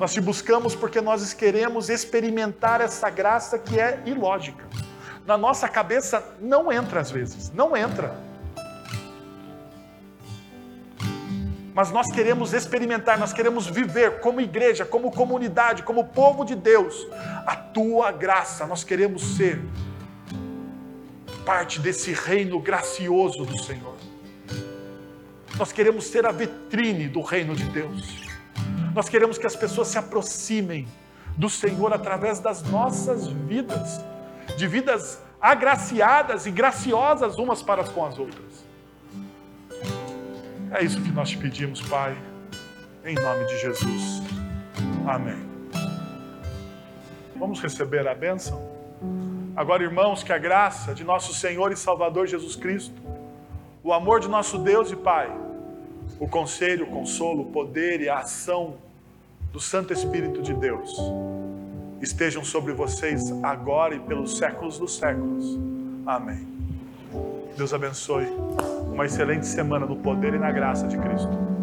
[0.00, 4.64] Nós te buscamos porque nós queremos experimentar essa graça que é ilógica.
[5.26, 8.16] Na nossa cabeça não entra às vezes, não entra.
[11.74, 17.06] Mas nós queremos experimentar, nós queremos viver como igreja, como comunidade, como povo de Deus,
[17.46, 18.66] a tua graça.
[18.66, 19.60] Nós queremos ser
[21.44, 23.96] parte desse reino gracioso do Senhor.
[25.58, 28.29] Nós queremos ser a vitrine do reino de Deus.
[28.94, 30.86] Nós queremos que as pessoas se aproximem
[31.36, 34.00] do Senhor através das nossas vidas,
[34.56, 38.64] de vidas agraciadas e graciosas umas para com as outras.
[40.72, 42.16] É isso que nós te pedimos, Pai,
[43.04, 44.22] em nome de Jesus.
[45.06, 45.48] Amém.
[47.36, 48.60] Vamos receber a bênção?
[49.56, 53.00] Agora, irmãos, que a graça de nosso Senhor e Salvador Jesus Cristo,
[53.82, 55.30] o amor de nosso Deus e Pai,
[56.20, 58.74] o conselho, o consolo, o poder e a ação
[59.50, 60.94] do Santo Espírito de Deus
[62.00, 65.58] estejam sobre vocês agora e pelos séculos dos séculos.
[66.06, 66.46] Amém.
[67.56, 68.26] Deus abençoe.
[68.92, 71.59] Uma excelente semana no poder e na graça de Cristo.